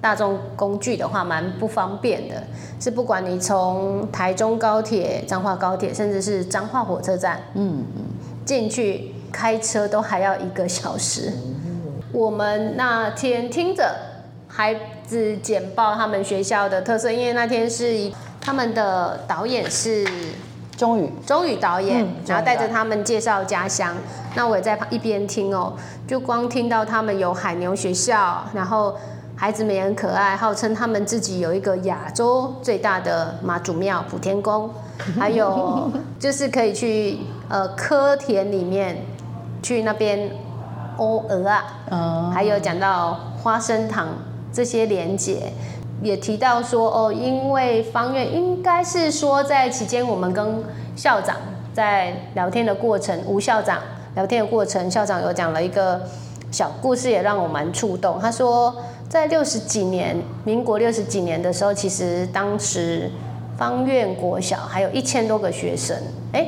[0.00, 2.42] 大众工具的话，蛮不方便的。
[2.80, 8.04] 是不管你从台中高铁、彰化高铁，甚至是彰化火车站，嗯嗯，
[8.46, 11.30] 进去开车都还要一个小时。
[12.10, 13.94] 我们那天听着
[14.48, 14.74] 孩
[15.06, 18.10] 子简报他们学校的特色，因为那天是
[18.40, 20.08] 他们的导演是。
[20.78, 23.96] 钟宇，钟宇导演，然后带着他们介绍家乡。
[24.38, 25.72] 那我也在一边听哦，
[26.06, 28.94] 就光听到他们有海牛学校，然后
[29.34, 34.70] 孩子们也很可爱，号称他们自己有一个亚洲最大的妈祖庙普天宫，
[35.18, 38.98] 还有 就是可以去呃科田里面
[39.60, 40.30] 去那边
[40.98, 44.06] 欧鹅啊，嗯，还有讲到花生糖
[44.52, 45.52] 这些连结，
[46.00, 50.62] 也提到说哦，因为方院应该是说在期间我们跟
[50.94, 51.34] 校长
[51.74, 53.78] 在聊天的过程，吴校长
[54.14, 56.00] 聊天的过程，校长有讲了一个
[56.50, 58.18] 小故事，也让我蛮触动。
[58.20, 58.74] 他说，
[59.08, 63.10] 在六十几年，民国六十几年的时候，其实当时
[63.56, 65.96] 方院国小还有一千多个学生，
[66.32, 66.46] 哎、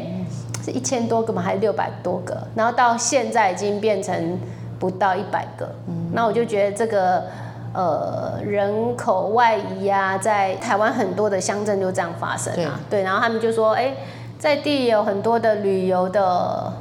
[0.65, 1.41] 是一千多个吗？
[1.43, 2.37] 还是六百多个？
[2.55, 4.39] 然后到现在已经变成
[4.79, 5.69] 不到一百个。
[6.13, 7.25] 那我就觉得这个
[7.73, 12.81] 呃人口外移啊，在台湾很多的乡镇就这样发生啊。
[12.91, 13.95] 对，然后他们就说，哎、
[14.39, 16.73] 在地有很多的旅游的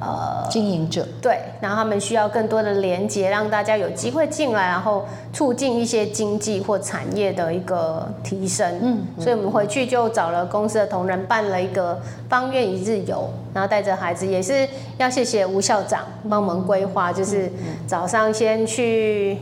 [0.00, 8.78] 呃经营者，对，然后他们需要更多的连接，让大家有机会进来，然后促进一些经济或产业的一个提升。
[8.82, 17.50] 嗯，所以我们回去就找了公司的同仁办了一个方院一日游，然后带着孩子，也是要谢谢吴校长帮我们规划，就是
[17.86, 19.38] 早上先去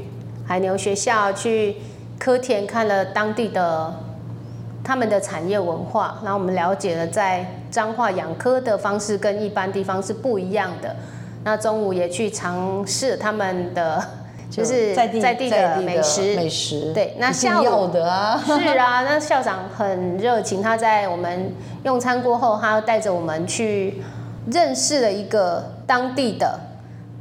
[0.46, 1.76] 海牛学校去
[2.18, 3.92] 科田看了当地的
[4.84, 10.94] 他们的产业文化，然后我们了解了在彰化养科的方式跟一般地方是不一样的。
[11.42, 14.00] 那中午也去尝试他们的
[14.48, 16.36] 就是在地在地的美食。
[16.36, 24.00] 美食，对那一定下午要的啊， 是啊，那校长很热情，他在我们用餐过后，他带着我们去
[24.52, 26.56] 认识了一个当地的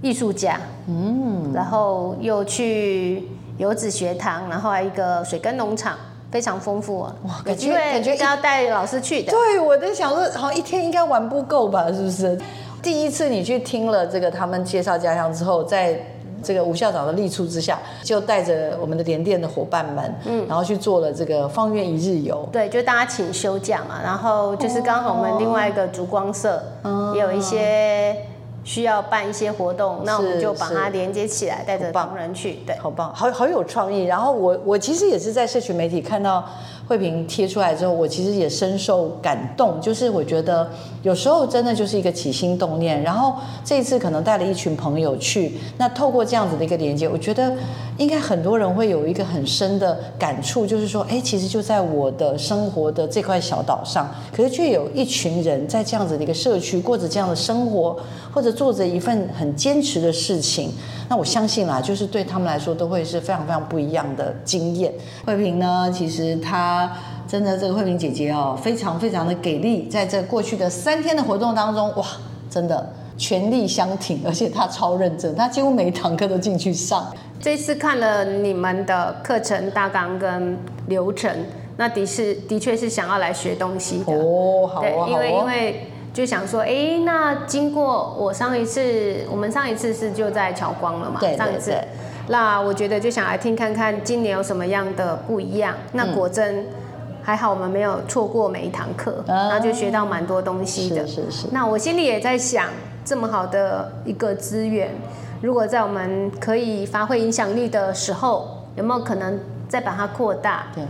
[0.04, 5.98] 艺术家，嗯，然后又去游子学堂，然后还有一个水根农场，
[6.34, 7.16] 非常丰富啊。
[7.28, 9.32] 哇感觉感觉一要带老师去的。
[9.32, 12.36] 对，我在想说，好像一天应该玩不够吧，是不是？
[12.82, 15.98] 第一次你去听了这个他们介绍家乡之后，在
[16.42, 22.46] 这个吴校长的力促之下，就带着我们的联电的伙伴们，嗯，然后去做了这个方院一日游。
[22.52, 26.62] 对，就大家请休假嘛，然后就是刚好我们另外一个烛光社、
[27.14, 28.18] 也有一些
[28.64, 32.60] 需要办一些活动，那我们就把它连接起来，带着好棒同仁去。
[32.66, 34.04] 对，好棒，好好有创意。
[34.06, 36.44] 然后我我其实也是在社群媒体看到
[36.88, 39.80] 慧萍贴出来之后，我其实也深受感动。
[39.82, 40.70] 就是我觉得
[41.02, 43.02] 有时候真的就是一个起心动念。
[43.04, 47.52] 然后这一次可能带了一群朋友去，那透过这样子的一个连接，我觉得
[47.98, 57.98] 应该很多人会有一个很深的感触，就是说，哎，其实就在我的生活的这块小岛上，可是却有一群人在这样子的一个社区过着这样的生活，
[58.34, 60.72] 或者做着一份很坚持的事情。
[61.10, 64.94] 那我相信啦，就是对他们来说都会是非常非常不一样的经验。
[65.26, 66.90] 慧萍呢，其实她
[67.28, 72.06] 真的这个慧萍姐姐哦，非常非常的给力，在这过去的三天的活动当中，哇，
[72.50, 77.14] 真的全力相挺，而且她超认真，她几乎每一堂课都进去上。
[77.40, 81.30] 这次看了你们的课程大纲跟流程，
[81.76, 84.14] 那的是的确是想要来学东西的。
[84.14, 91.76] 哦，好对，哦，因为因为就想说，哎，那经过我上一次，我们上一次是就在侨光了嘛，对对上一次，
[92.28, 95.76] 那我觉得就想来听看看今年有什么样的不一样。
[95.94, 96.68] 那嗯果真
[97.24, 101.08] 还好，我们没有错过每一堂课，啊然后就学到蛮多东西的。
[101.08, 102.68] 是是是那我心里也在想，
[103.04, 104.92] 这么好的一个资源，
[105.42, 110.68] 如果在我们可以发挥影响力的时候，有没有可能再把它扩大？
[110.76, 110.84] 对。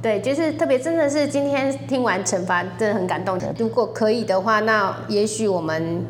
[0.00, 3.38] 对，就是特别真的是今天听完惩罚，真的很感动。
[3.58, 6.04] 如果可以的话，那也许我们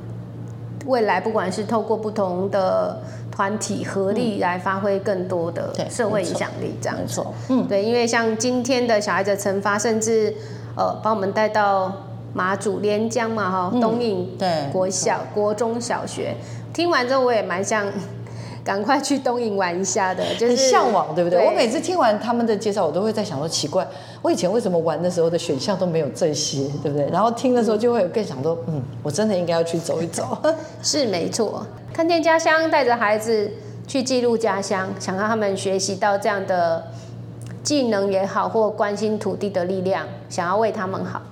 [0.86, 7.02] 未来不管是透过不同的团体合力来发挥更多的社会影响力，这样子。
[7.02, 10.34] 没错，嗯，对，因为像今天的小孩子惩罚，甚至
[10.76, 11.90] 呃把我们带到
[12.34, 16.34] 马祖连江嘛哈，东引嗯对国小、国中小学，
[16.74, 17.86] 听完之后我也蛮想
[18.68, 21.42] 赶快去东营玩一下的，就是很向往，对不对？
[21.42, 23.88] 我每次听完他们的介绍，我都会在想说，奇怪，
[24.20, 27.08] 我以前为什么玩的时候的选项都没有这些，对不对？
[27.08, 30.36] 然后听的时候就会有更想说，嗯，我真的应该要去走一走。
[30.84, 33.50] 是没错，看见家乡，带着孩子
[33.86, 36.88] 去记录家乡，想让他们学习到这样的
[37.62, 41.22] 技能也好，或关心土地的力量，想要为他们好。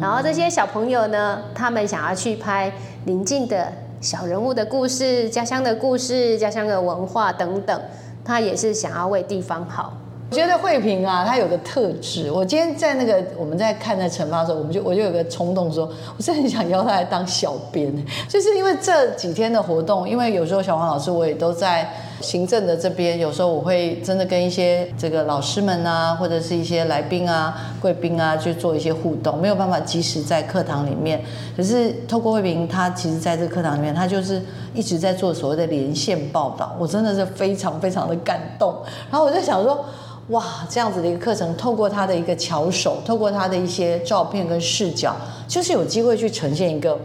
[0.00, 2.72] 然后这些小朋友呢，他们想要去拍
[3.04, 3.70] 邻近的
[4.00, 7.80] 小人物的故事、家乡的故事、家乡的文化等等，
[8.24, 9.92] 他也是想要为地方好。
[10.28, 12.30] 我觉得惠萍啊，她有个特质。
[12.32, 17.94] 我今天在那个我们在看那惩罚的时候，我们就我就有个冲动说，我真的很想邀她来当小编，
[18.28, 21.88] 就是因为这几天的活动，因为有时候小黄老师我也都在
[22.20, 31.22] 行政的这边，有时候我会真的跟一些这个老师们啊，或者是一些来宾啊、贵宾啊，去做一些互动，没有办法及时在课堂里面。
[31.56, 34.42] 可是透过慧平，他其实在这个课堂里面，他就是
[34.74, 38.74] 一直在做所谓的连线报道，我真的是非常非常的感动。
[39.10, 39.84] 然后我就想说。
[40.30, 45.14] 哇，这样子的一个课程，透过他的一个巧手，透过他的一些照片跟视角，
[45.46, 46.98] 就是有机会去呈现一个，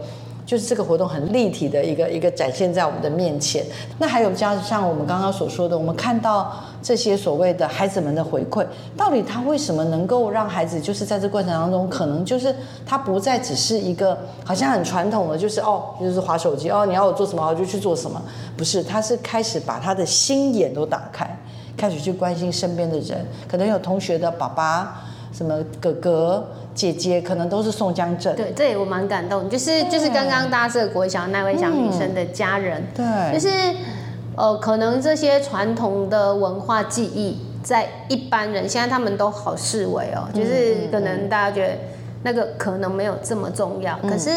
[0.52, 3.64] 就是这个活动很立体的一个一个展现在我们的面前。
[3.98, 18.20] 那还有加像我们刚刚所说的，我们看到这些所谓的孩子们的回馈，到底他为什么能够让孩子就是在这过程当中，可能就是他不再只是一个好像很传统的，就是哦，就是划手机哦，你要我做什么我就去做什么，
[18.54, 21.34] 不是，他是开始把他的心眼都打开。
[21.74, 28.34] 开始去关心身边的人，可能有同学的爸爸、什么哥哥、姐姐，可能都是宋江镇。
[28.34, 33.48] 对，这我蛮感动，就是就是刚刚搭这个国小那位小女生的家人，对，就是
[34.36, 41.74] 呃，可能这些传统的文化记忆，在一般人现在他们都好视为哦，就是可能大家觉得
[42.22, 44.30] 那个可能没有这么重要，可是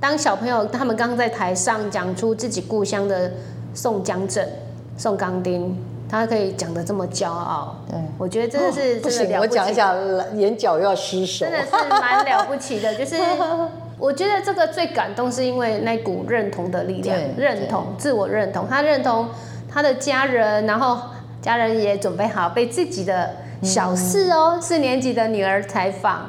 [0.00, 3.30] 当小朋友他们刚在台上讲出自己故乡的
[3.74, 4.48] 宋江镇、
[4.96, 5.76] 宋钢丁。
[6.12, 9.34] 他可以讲的这么骄傲，对我觉得真的是不行。
[9.40, 9.94] 我讲一下，
[10.34, 12.94] 眼角又要失手，真的是蛮了不起的。
[12.94, 13.16] 就是
[13.98, 18.68] 我觉得这个最感动，是因为那股认同的力量，认同、自我认同。
[18.68, 19.26] 他认同
[19.72, 20.98] 他的家人，然后
[21.40, 23.30] 家人也准备好被自己的
[23.62, 26.28] 小四哦，四年级的女儿采访。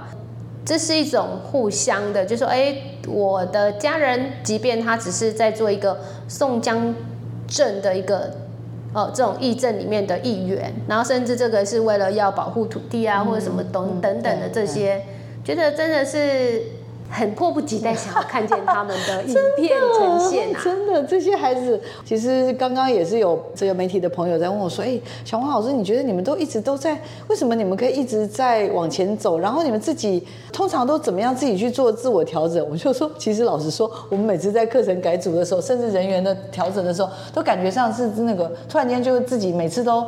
[0.66, 2.74] 这是一种互相的，就说哎，
[3.06, 6.96] 我的家人，即便他只是在做一个宋江
[7.46, 8.32] 镇的一个。
[8.94, 15.02] 哦，这种议政里面的议员，然后甚至这个是为了要保护土地啊，或者什么等等等的这些，
[15.44, 16.62] 觉得真的是。
[17.14, 20.60] 很迫不及待想要看见他们的影片呈现啊！
[20.66, 29.38] 真的，这些孩子其实刚刚也是有这个媒体的朋友在问我说：“哎，小黄老师，你觉得你们都一直都在，为什么你们可以一直在往前走？
[29.38, 40.04] 然后你们自己通常都怎么样自己去做自我调整？”我就说，其实老实说，我们每次在课程改组的时候，甚至人员的调整的时候，都感觉上是那个突然间就自己每次都。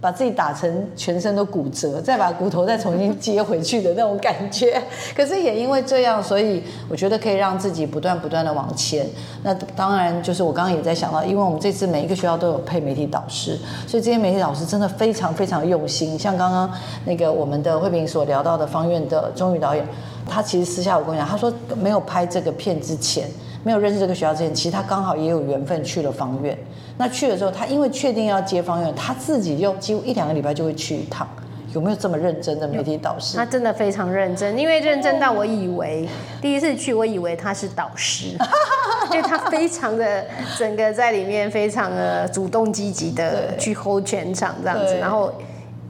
[0.00, 4.80] 把自己打成全身都骨折，再把骨头再重新接回去的那种感觉。
[5.16, 9.06] 可是也因为这样，所以我觉得可以让自己不断不断的往前。
[9.42, 16.18] 那当然就是我刚刚也在想到，因为我们这次每一个学校都有配媒体导师，所以这些媒体导师真的非常非常用心。
[16.18, 16.70] 像刚刚
[17.04, 19.86] 那个我们的慧萍所聊到的方院的钟宇导演，
[20.28, 23.28] 他其实私下我跟你讲，他说没有拍这个片之前，
[23.66, 26.56] 没有认识这个学校之前，其实他刚好也有缘分去了方院。
[26.96, 31.26] 那去了之后，他因为确定要接方院，他自己就几乎一两个礼拜就会去一趟。
[31.74, 33.36] 有没有这么认真的媒体导师？
[33.36, 36.08] 他真的非常认真，因为认真到我以为
[36.40, 38.28] 第一次去，我以为他是导师，
[39.10, 40.24] 因为他非常的
[40.56, 45.32] 整个在里面非常的主动积极的去 hold 全场这样子，然后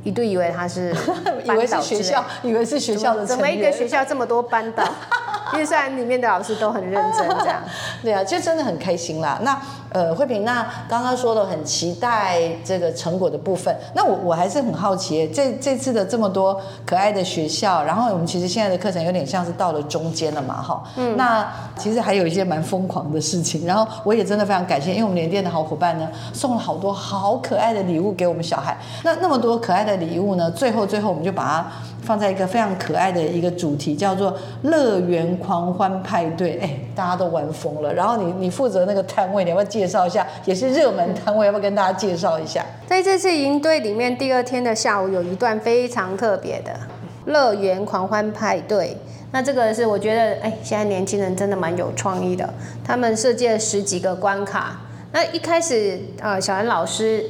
[0.03, 0.97] 一度以为他是
[1.45, 4.83] 以为是学校，以为是学校的怎么一个学校这么多班导？
[5.53, 7.63] 因为虽然里面的老师都很认真，这样
[8.03, 9.39] 对啊，就真的很开心啦。
[9.43, 9.57] 那。
[9.93, 31.67] 呃，慧萍，那刚刚说的很期待这个成果的部分，那我我还是很好奇，这这次的这么多可爱的学校，然后我们其实现在的课程有点像是到了中间了嘛，哈，嗯，那其实还有一些蛮疯狂的事情，然后我也真的非常感谢，因为我们联电的好伙伴呢，送了好多好可爱的礼物给我们小孩，那那么多可爱的礼物呢，最后最后我们就把它。
[32.07, 34.33] 放在一个非常可爱的一个主题，叫做
[34.63, 36.57] “乐园狂欢派对”。
[36.63, 37.93] 哎，大家都玩疯了。
[37.93, 40.25] 然后你你负责那个摊位，你要不要介绍一下？
[40.45, 42.65] 也是热门摊位，要不要跟大家介绍一下？
[42.87, 46.73] 在这次营队里面，第二天的下午有一段非常特别的
[47.27, 48.97] “乐园狂欢派对”。
[49.33, 52.49] 那这个是我觉得，哎，现在年轻人真的蛮有创意的。
[52.85, 54.81] 他们设计了十几个关卡。
[55.11, 57.25] 那一开始，呃，小兰老师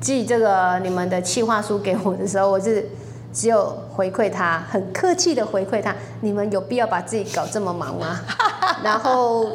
[0.00, 2.88] 寄这个你们的企划书给我的时候，我是。
[3.34, 8.20] 只有回馈他，很客气的回馈他，你们有必要把自己搞这么忙吗？
[8.84, 9.52] 然后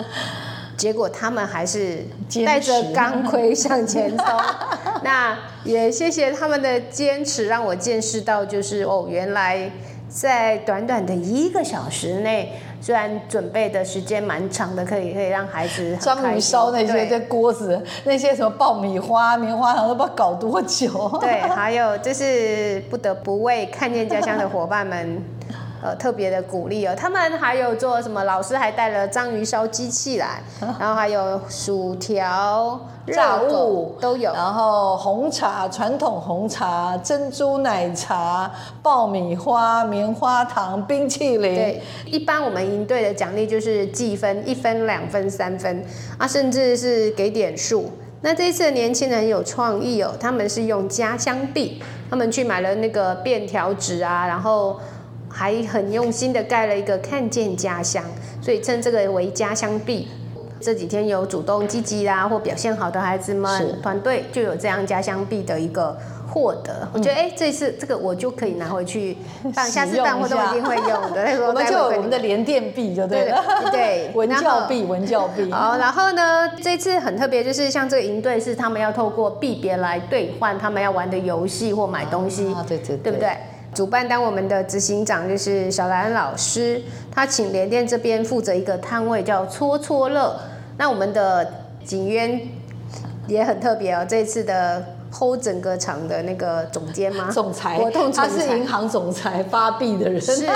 [0.76, 2.06] 结果他们还是
[2.46, 4.26] 带着钢盔向前冲。
[5.02, 9.72] 那也谢谢他们的坚持，让我见识到，就是哦，原来
[10.10, 12.62] 在短短的一个小时内。
[12.82, 21.18] 虽然准备的时间蛮长的，可以可以让孩子章鱼烧那些这锅子，那些什么爆米花、棉花糖都不知道搞多久。
[21.20, 25.24] 对，还有就是不得不为看见家乡的伙伴们。
[25.82, 28.24] 呃，特别的鼓励哦，他们还有做什么？
[28.26, 30.42] 老师还带了章鱼烧机器来，
[30.80, 38.52] 然后还有薯条、炸物都有，然后红茶、传统红茶、珍珠奶茶、
[38.84, 41.56] 爆米花、棉花糖、冰淇淋。
[41.56, 45.84] 对，一般我们营队的奖励就是计分，一分、两分、三分
[46.18, 47.90] 啊，甚至是给点数。
[48.22, 54.78] 那这一次的年轻人有创意哦，他们是用家乡币，他们去买了那个便条纸啊，然后
[55.30, 58.04] 还很用心的盖了一个看见家乡，
[58.42, 60.08] 所以称这个为家乡币。
[60.62, 66.86] 这几天有主动积极啦或表现好的孩子是们，团队就有这样家乡币的一个获得。
[66.92, 69.16] 我觉得哎、这次这个我就可以拿回去
[69.56, 71.26] 办，下次办活动一定会用的。
[71.48, 75.48] 我们就有我们的连电币就对对了，对 文教币，文教币。
[75.54, 83.30] 好，然后呢，这次很特别，就是像这个营队是他们要透过币别来兑换他们要玩的游戏或买东西，啊对对对不对？
[83.74, 90.40] 主办单我们的执行长就是小兰老师，他请联电这边负责一个摊位叫搓搓乐。
[90.78, 92.42] 那我们的景渊
[93.28, 97.30] 也很特别哦，这次的 hold 整个场的那个总监吗？
[97.32, 100.48] 总裁，活动总他是银行总裁发币的人，是，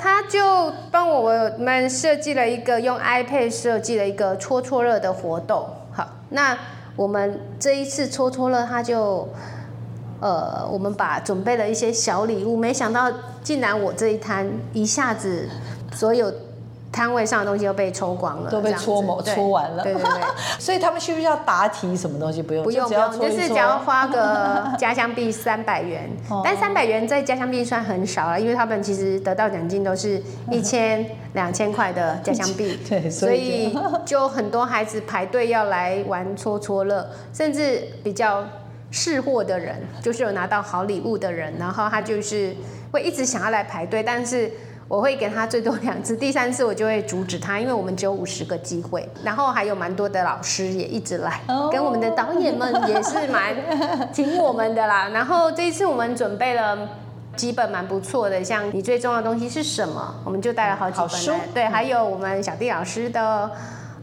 [0.00, 5.66] 他就帮我们设计了一个用 iPad 设计了一个搓搓乐的活动。
[5.92, 6.56] 好，那
[6.94, 9.28] 我们这一次搓搓乐，他就
[10.20, 13.10] 呃，我们把准备了一些小礼物，没想到
[13.42, 15.48] 竟然我这一摊一下子
[15.92, 16.32] 所有
[16.92, 19.82] 摊位上的东西都被抽光了，都被搓某对搓完了。
[19.82, 20.10] 对对对。
[20.58, 22.40] 所以他们需不需要答题什么东西？
[22.42, 31.04] 不用，不用不用，就是只要花个 家乡币三百元哦，但三百元在家乡币算很少了，因为他们其实得到奖金都是一千、
[31.34, 38.42] 两千块的家乡币， 对所以就很多孩子排队要来玩戳戳乐，甚至比较
[38.96, 42.56] 识货的人，就是有拿到好礼物的人，然后他就是
[42.90, 44.50] 会一直想要来排队，但是。
[44.88, 53.52] 我会给他最多两次，第三次我就会阻止他，因为我们只有五十个机会，然后还有蛮多的老师也一直来，哦跟我们的导演们也是蛮
[54.14, 55.08] 挺我们的啦。
[55.08, 56.88] 然后这一次我们准备了
[57.34, 63.50] 几本蛮不错的，像你最重要的东西是什么，我们就带了好几本来，对，还有我们小弟老师的。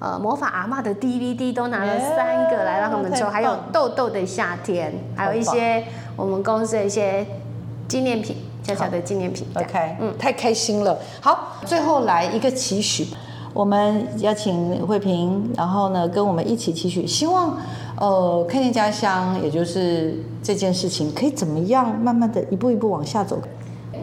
[0.03, 5.81] 呃，魔法阿嬷的 DVD 都拿了三个来让他们抽，还有豆豆的夏天，还有一些
[6.17, 7.25] 我们公司的一些
[7.87, 9.47] 纪念品，小小的纪念品。
[9.55, 10.99] OK，嗯，太开心了。
[11.21, 13.07] 好，最后来一个期许，
[13.53, 17.57] 我们邀请慧萍，然后呢跟我们一起期许，希望
[17.97, 23.39] 呃看见家乡，也就是这件事情可以怎么样，慢慢的一步一步往下走。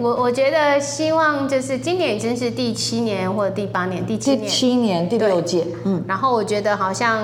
[0.00, 7.20] 我我觉得希望就是今年已经是第七年或者第八年，第七第年，七年第六届，嗯，然后我觉得好像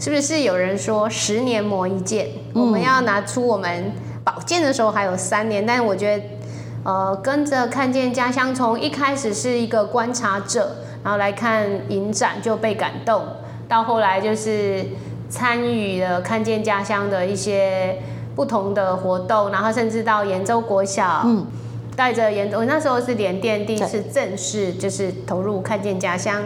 [0.00, 3.92] 是不是有人说十年磨一剑，我们要拿出我们
[4.24, 6.24] 宝剑的时候还有三年，但是我觉得
[6.82, 10.72] 呃跟着看见家乡从一开始是一个观察者，
[11.04, 13.22] 然后来看影展就被感动，
[13.68, 14.84] 到后来就是
[15.30, 18.02] 参与了看见家乡的一些
[18.34, 21.46] 不同的活动，然后甚至到延州国小，嗯
[21.98, 26.44] 带着研，我那时候是联电第一次正式就是投入看见家乡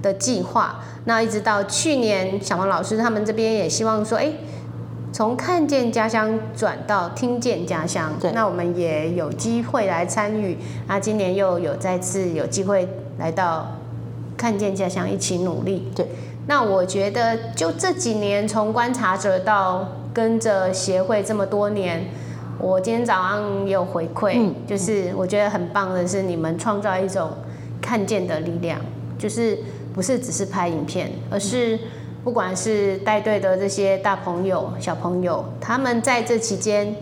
[0.00, 4.32] 的计划，那一直到去年小王老师他们这边也希望说，哎，
[5.12, 10.56] 从看见家乡转到听见家乡对，那我们也有机会来参与，
[10.88, 12.88] 那今年又有再次有机会
[13.18, 13.76] 来到
[14.34, 16.06] 看见家乡一起努力，对。
[16.46, 22.06] 那我觉得，就这几年，从观察者到跟着协会这么多年，
[22.58, 27.30] 我今天早上也有回馈，嗯就是我觉得很棒的是，你们创造一种
[27.80, 28.80] 看见的力量，
[29.18, 29.58] 就是
[29.94, 31.78] 不是只是拍影片，而是
[32.24, 36.94] 不管是带队的这些大朋友、小朋友，他们在这期间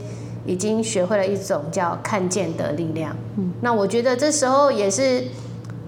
[0.45, 3.17] 已经学会了一种叫看见的力量。
[3.37, 5.25] 嗯，那我觉得这时候也是。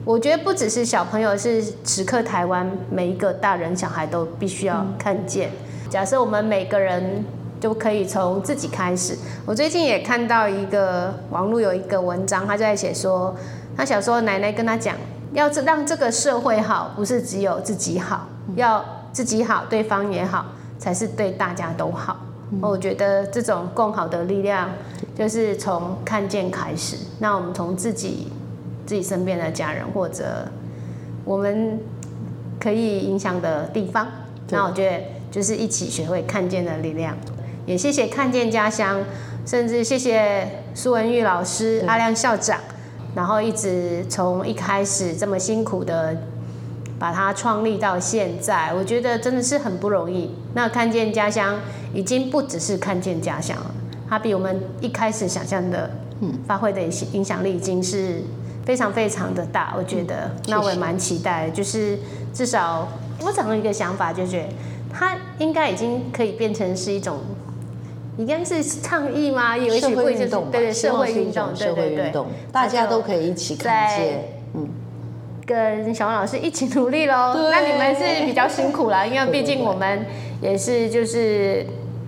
[0.04, 5.50] 我觉得不只是小朋友，是时刻台湾每一个大人小孩都必须要看见。
[5.90, 7.24] 假设我们每个人
[7.60, 9.16] 就可以从自己开始。
[9.44, 13.34] 我最近也看到一个网络有一个文章，他就在写说，
[13.76, 14.96] 他小时候奶奶跟他讲，
[15.32, 20.46] 要这让这个社会好，不是只有自己好，要自己好，对方也好，
[20.78, 22.16] 才是对大家都好。
[22.60, 24.70] 我觉得这种共好的力量，
[25.16, 26.96] 就是从看见开始。
[27.18, 28.32] 那我们从自己。
[28.86, 30.46] 自己身边的家人或者
[31.24, 31.76] 我们
[32.60, 34.06] 可以影响的地方，
[34.50, 37.16] 那我觉得就是一起学会看见的力量。
[37.66, 39.02] 也谢谢看见家乡，
[39.44, 42.60] 甚至谢谢苏文玉老师、阿亮校长，
[43.14, 46.16] 然后一直从一开始这么辛苦的
[46.98, 50.30] 把它创立到现在，我觉得真的是很不容易。
[50.54, 51.58] 那看见家乡
[51.92, 53.74] 已经不只是看见家乡了，
[54.08, 55.90] 它比我们一开始想象的，
[56.20, 56.80] 嗯，发挥的
[57.12, 58.22] 影响力已经是。
[58.66, 61.96] 非常非常的大，我觉得，那我也蛮期待，就是
[62.34, 62.88] 至少
[63.22, 64.48] 我长了一个想法，就觉得
[64.92, 67.20] 它应该已经可以变成是一种，
[68.16, 69.56] 应该是倡议吗？
[69.56, 72.12] 有一些会就是对对社会运动，对对对，
[72.50, 74.68] 大家都可以一起看见，嗯，
[75.44, 77.34] 跟小王老师一起努力喽。
[77.50, 80.06] 那你们是比较辛苦啦，因为毕竟我们
[80.40, 81.66] 也是就是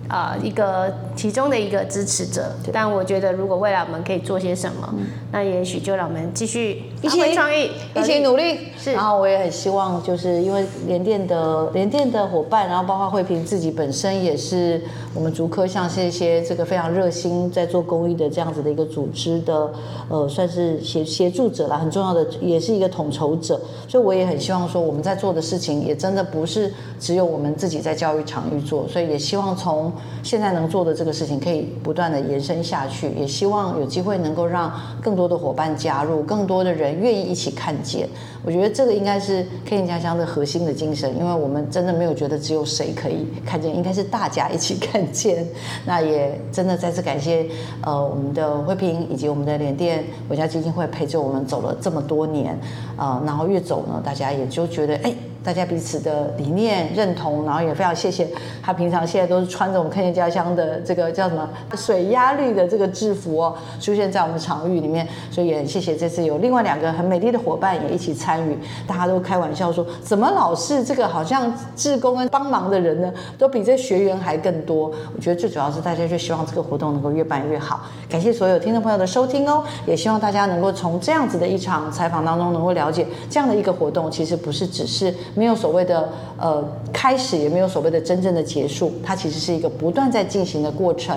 [0.09, 2.51] 呃一个其中的一个支持者。
[2.73, 4.93] 但我觉得如果未来我们可以做些什么，
[5.31, 8.59] 那也许就让我们继续发一起挥创意，一起努力。
[8.77, 14.81] 是然后我也很希望，就是因为联电的联电的伙伴，然后包括惠萍自己本身也是
[15.13, 19.71] 我们竹科像是一些这个非常热心在做公益的这样子的一个组织的，
[20.07, 23.59] 呃，算是协协助者啦，很重要的，也是一个统筹者。
[23.87, 29.91] 所以我也很希望说，我们在做的事情也真的不是只有我们自己在教育场域做，所以也希望从
[30.23, 34.71] 现在能做的这个事情可以不断的延伸下去，也希望有机会能够让
[35.01, 38.07] 更多的伙伴加入，更多的人愿意一起看见。
[38.43, 45.45] 我觉得这个应该是 K 人家乡的核心的精神，因为我们真的没有觉得只有谁可以看见，应该是大家一起看见。
[45.85, 47.45] 那也真的再次感谢
[47.81, 52.57] 呃我们的慧平以及我们的联电国家基金会陪着我们走了这么多年，
[52.97, 55.13] 呃，然后越走呢，大家也就觉得哎。
[55.43, 58.27] 大家彼此的理念认同，然后也非常谢谢
[58.61, 74.91] 他平常现在都是穿着我们看见家乡的这个叫什么水压绿的这个制服哦，出现在我们场域里面，所以也很谢谢这次有另外两个很美丽的伙伴也一起参与，大家都开玩笑说，怎么老是这个好像志工跟帮忙的人呢，都比这学员还更多？
[75.15, 77.85] 我觉得最主要是大家就希望这个活动能够越办越好。
[78.09, 85.15] 感谢所有听众朋友的收听哦，也希望大家能够从这样子的一场采访当中能够了解，这样的一个活动其实不是只是。
[85.35, 91.15] 没有所谓的呃开始，也没有所谓的真正的结束，它其实是一个不断在进行的过程。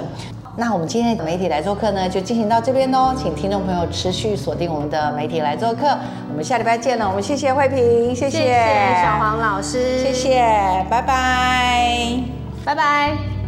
[0.55, 5.97] 那我们今天的媒体来做客呢，就进行到这边喽，请听众朋友持续锁定我们的媒体来做客，
[6.29, 7.09] 我们下礼拜见了。
[7.09, 8.55] 我们谢谢慧萍，谢谢谢
[9.03, 10.41] 小黄老师，谢谢，
[10.91, 12.21] 拜拜，
[12.67, 13.42] 拜拜。